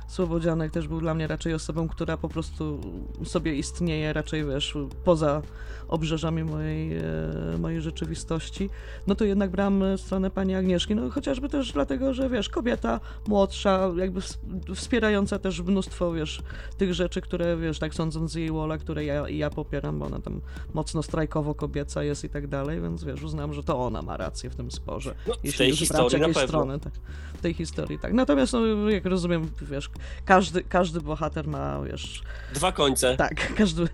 [0.08, 2.80] Słowodzianek też był dla mnie raczej osobą, która po prostu
[3.26, 5.42] sobie istnieje, raczej wiesz, poza
[5.88, 7.04] obrzeżami mojej, e,
[7.60, 8.70] mojej rzeczywistości,
[9.08, 13.00] no to jednak brałam e, stronę pani Agnieszki, no chociażby też dlatego, że wiesz, kobieta
[13.28, 14.38] młodsza, jakby ws-
[14.76, 16.42] wspierająca też mnóstwo, wiesz,
[16.78, 20.20] tych rzeczy, które, wiesz, tak sądząc z jej wola, które ja, ja popieram, bo ona
[20.20, 20.42] tam
[20.74, 24.50] mocno strajkowo kobieca jest i tak dalej, więc wiesz, uznałam, że to ona ma rację
[24.50, 25.16] w tym sporze.
[25.28, 26.94] No, w Jeśli tej już brać historii na strony, tak.
[27.34, 28.14] W tej historii, tak.
[28.14, 29.90] Natomiast, no, jak rozumiem, wiesz,
[30.26, 33.18] każdy, każdy bohater ma, wiesz, Dwa końce.
[33.18, 33.88] tak, każdy.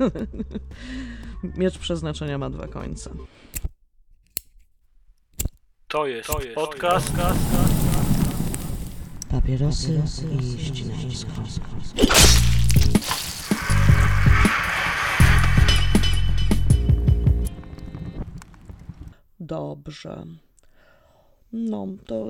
[1.57, 3.09] Miecz przeznaczenia ma dwa końce.
[5.87, 7.11] To jest, to jest podcast.
[9.31, 10.01] Papierosy
[10.39, 11.31] i ścinańsko.
[19.39, 20.25] Dobrze.
[21.53, 22.25] No, to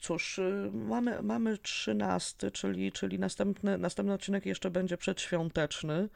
[0.00, 6.08] cóż, y, mamy, mamy 13, czyli, czyli następny, następny odcinek jeszcze będzie przedświąteczny,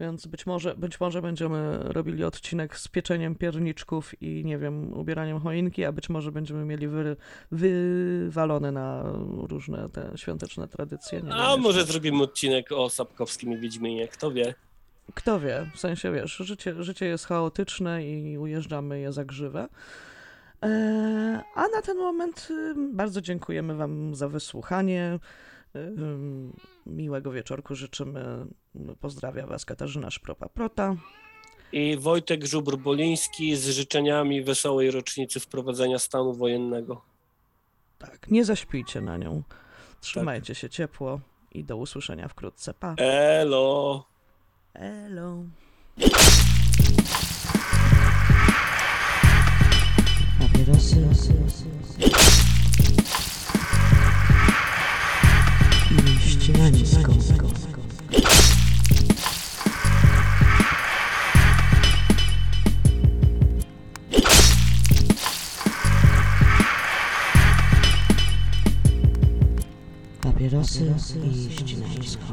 [0.00, 5.40] więc być może, być może będziemy robili odcinek z pieczeniem pierniczków i nie wiem, ubieraniem
[5.40, 7.16] choinki, a być może będziemy mieli wy,
[7.52, 9.02] wywalone na
[9.48, 11.22] różne te świąteczne tradycje.
[11.22, 11.92] Nie A wiem może jeszcze.
[11.92, 14.54] zrobimy odcinek o Sapkowskim i Wiedźminie, kto wie.
[15.14, 19.68] Kto wie, w sensie wiesz, życie, życie jest chaotyczne i ujeżdżamy je za grzywę.
[20.62, 25.18] E, A na ten moment y, bardzo dziękujemy Wam za wysłuchanie.
[25.76, 26.52] Y, ym,
[26.86, 28.46] Miłego wieczorku życzymy.
[29.00, 30.96] Pozdrawia Was Katarzyna Szpropa-Prota.
[31.72, 37.02] I Wojtek Żubr-Boliński z życzeniami wesołej rocznicy wprowadzenia stanu wojennego.
[37.98, 39.42] Tak, nie zaśpijcie na nią.
[40.00, 41.20] Trzymajcie się ciepło
[41.52, 42.74] i do usłyszenia wkrótce.
[42.74, 42.94] Pa.
[42.98, 44.04] Elo!
[44.78, 45.46] Hello.
[50.38, 51.08] Papierosy
[55.90, 57.12] i ścinańsko.
[70.20, 72.26] Papierosy i ścinańsko.